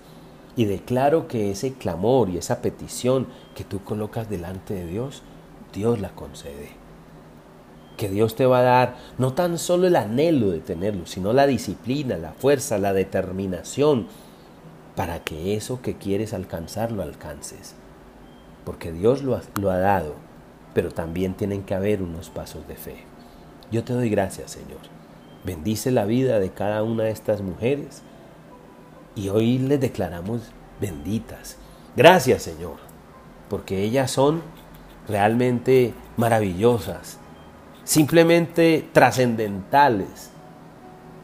Y 0.57 0.65
declaro 0.65 1.29
que 1.29 1.51
ese 1.51 1.75
clamor 1.75 2.29
y 2.29 2.39
esa 2.39 2.61
petición 2.61 3.29
que 3.55 3.65
tú 3.65 3.85
colocas 3.85 4.29
delante 4.29 4.75
de 4.75 4.87
Dios, 4.87 5.23
Dios 5.73 6.01
la 6.01 6.11
concede. 6.11 6.82
Que 7.97 8.09
Dios 8.09 8.35
te 8.35 8.47
va 8.47 8.61
a 8.61 8.63
dar 8.63 8.97
no 9.19 9.33
tan 9.35 9.59
solo 9.59 9.87
el 9.87 9.97
anhelo 9.97 10.51
de 10.51 10.61
tenerlo, 10.61 11.07
sino 11.07 11.33
la 11.33 11.47
disciplina, 11.47 12.17
la 12.17 12.33
fuerza, 12.33 12.79
la 12.79 12.93
determinación 12.93 14.07
para 14.97 15.21
que 15.21 15.55
eso 15.57 15.81
que 15.83 15.97
quieres 15.97 16.35
alcanzar 16.35 16.93
lo 16.93 17.03
alcances. 17.03 17.75
Porque 18.65 18.93
Dios 18.93 19.23
lo 19.23 19.37
ha, 19.37 19.43
lo 19.61 19.71
ha 19.71 19.79
dado, 19.79 20.15
pero 20.75 20.91
también 20.91 21.35
tienen 21.35 21.63
que 21.63 21.75
haber 21.75 22.03
unos 22.03 22.31
pasos 22.31 22.67
de 22.69 22.77
fe. 22.77 23.05
Yo 23.71 23.85
te 23.85 23.93
doy 23.93 24.11
gracias, 24.11 24.51
Señor. 24.51 24.81
Bendice 25.45 25.91
la 25.91 26.05
vida 26.05 26.39
de 26.39 26.51
cada 26.51 26.83
una 26.83 27.05
de 27.05 27.11
estas 27.11 27.41
mujeres 27.41 28.03
y 29.15 29.29
hoy 29.29 29.59
les 29.59 29.81
declaramos 29.81 30.43
benditas. 30.81 31.57
Gracias, 31.97 32.43
Señor, 32.43 32.77
porque 33.49 33.83
ellas 33.83 34.11
son 34.11 34.43
realmente 35.09 35.95
maravillosas, 36.17 37.19
simplemente 37.85 38.89
trascendentales, 38.93 40.31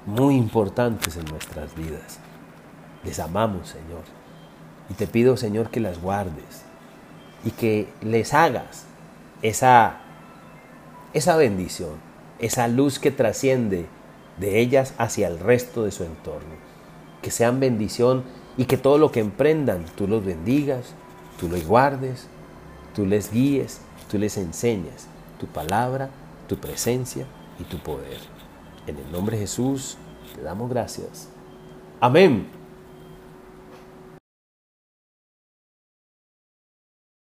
muy 0.06 0.36
importantes 0.36 1.16
en 1.16 1.24
nuestras 1.26 1.74
vidas. 1.74 2.18
Les 3.04 3.18
amamos, 3.18 3.68
Señor. 3.68 4.02
Y 4.90 4.94
te 4.94 5.06
pido, 5.06 5.36
Señor, 5.36 5.70
que 5.70 5.80
las 5.80 6.00
guardes 6.00 6.62
y 7.44 7.50
que 7.50 7.92
les 8.00 8.32
hagas 8.32 8.84
esa, 9.42 9.98
esa 11.12 11.36
bendición, 11.36 11.96
esa 12.38 12.68
luz 12.68 12.98
que 12.98 13.10
trasciende 13.10 13.86
de 14.38 14.60
ellas 14.60 14.94
hacia 14.98 15.28
el 15.28 15.38
resto 15.38 15.84
de 15.84 15.90
su 15.90 16.04
entorno. 16.04 16.56
Que 17.22 17.30
sean 17.30 17.60
bendición 17.60 18.24
y 18.56 18.64
que 18.64 18.78
todo 18.78 18.98
lo 18.98 19.12
que 19.12 19.20
emprendan 19.20 19.84
tú 19.96 20.08
los 20.08 20.24
bendigas, 20.24 20.94
tú 21.38 21.48
los 21.48 21.66
guardes 21.66 22.28
tú 22.98 23.06
les 23.06 23.30
guíes, 23.30 23.80
tú 24.10 24.18
les 24.18 24.36
enseñas 24.36 25.06
tu 25.38 25.46
palabra, 25.46 26.10
tu 26.48 26.56
presencia 26.56 27.26
y 27.61 27.64
tu 27.64 27.78
poder. 27.78 28.18
En 28.87 28.96
el 28.96 29.12
nombre 29.12 29.37
de 29.37 29.42
Jesús 29.42 29.96
te 30.34 30.42
damos 30.42 30.68
gracias. 30.70 31.28
Amén. 32.00 32.57